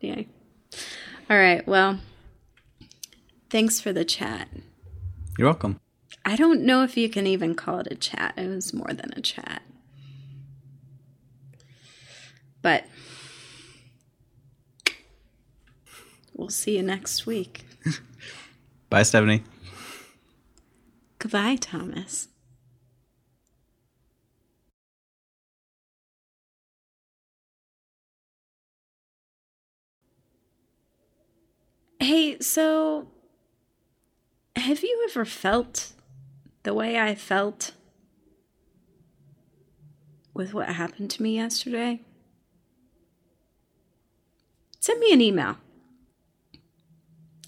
Yeah. 0.00 0.22
all 1.28 1.36
right 1.36 1.66
well 1.66 1.98
thanks 3.50 3.80
for 3.80 3.92
the 3.92 4.04
chat 4.04 4.48
You're 5.36 5.48
welcome. 5.48 5.80
I 6.24 6.36
don't 6.36 6.60
know 6.62 6.82
if 6.82 6.96
you 6.96 7.08
can 7.08 7.26
even 7.26 7.54
call 7.54 7.78
it 7.80 7.88
a 7.90 7.94
chat 7.94 8.34
it 8.36 8.48
was 8.48 8.72
more 8.72 8.92
than 8.92 9.12
a 9.16 9.20
chat 9.20 9.62
but 12.62 12.84
we'll 16.34 16.48
see 16.48 16.76
you 16.76 16.82
next 16.82 17.26
week 17.26 17.64
Bye, 18.90 19.02
Stephanie. 19.02 19.42
Goodbye, 21.18 21.56
Thomas. 21.56 22.28
Hey, 32.00 32.38
so 32.40 33.08
have 34.56 34.82
you 34.82 35.06
ever 35.10 35.24
felt 35.24 35.92
the 36.68 36.74
way 36.74 37.00
I 37.00 37.14
felt 37.14 37.72
with 40.34 40.52
what 40.52 40.68
happened 40.68 41.10
to 41.12 41.22
me 41.22 41.36
yesterday? 41.36 42.02
Send 44.78 45.00
me 45.00 45.14
an 45.14 45.22
email. 45.22 45.56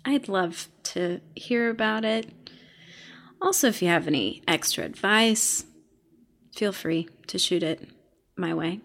I'd 0.06 0.26
love 0.26 0.68
to 0.84 1.20
hear 1.36 1.68
about 1.68 2.06
it. 2.06 2.32
Also, 3.42 3.68
if 3.68 3.82
you 3.82 3.88
have 3.88 4.06
any 4.06 4.42
extra 4.48 4.86
advice, 4.86 5.66
feel 6.56 6.72
free 6.72 7.06
to 7.26 7.38
shoot 7.38 7.62
it 7.62 7.90
my 8.36 8.54
way. 8.54 8.80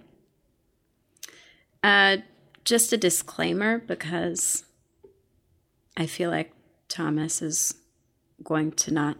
Uh, 1.81 2.17
just 2.65 2.91
a 2.91 2.97
disclaimer 2.97 3.77
because 3.77 4.65
I 5.95 6.07
feel 6.07 6.29
like 6.29 6.51
Thomas 6.89 7.41
is 7.41 7.75
going 8.43 8.73
to 8.73 8.93
not 8.93 9.15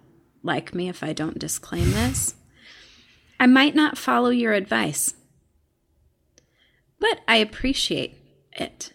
like 0.46 0.74
me 0.74 0.88
if 0.88 1.04
I 1.04 1.12
don't 1.12 1.40
disclaim 1.40 1.92
this. 1.92 2.36
I 3.40 3.48
might 3.48 3.76
not 3.76 3.98
follow 3.98 4.30
your 4.30 4.54
advice, 4.54 5.16
but 7.00 7.20
I 7.28 7.38
appreciate 7.38 8.18
it 8.54 8.94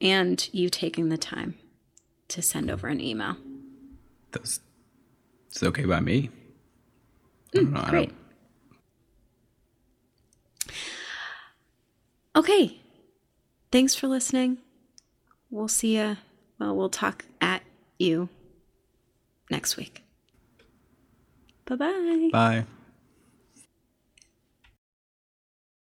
and 0.00 0.48
you 0.52 0.68
taking 0.68 1.08
the 1.08 1.18
time 1.18 1.54
to 2.28 2.42
send 2.42 2.70
over 2.70 2.88
an 2.88 3.00
email. 3.00 3.36
That's 4.32 4.60
it's 5.48 5.62
okay 5.62 5.84
by 5.84 6.00
me. 6.00 6.30
I 7.54 7.58
mm, 7.58 7.60
don't 7.60 7.72
know, 7.72 7.80
I 7.80 7.82
don't- 7.82 7.90
Great. 7.90 8.12
Okay. 12.34 12.80
Thanks 13.72 13.94
for 13.94 14.08
listening. 14.08 14.58
We'll 15.50 15.68
see 15.68 15.96
you. 15.96 16.16
Well, 16.58 16.76
we'll 16.76 16.90
talk 16.90 17.24
at 17.40 17.62
you 17.98 18.28
next 19.50 19.76
week. 19.76 20.02
Bye 21.66 21.76
bye. 21.76 22.30
Bye. 22.32 22.66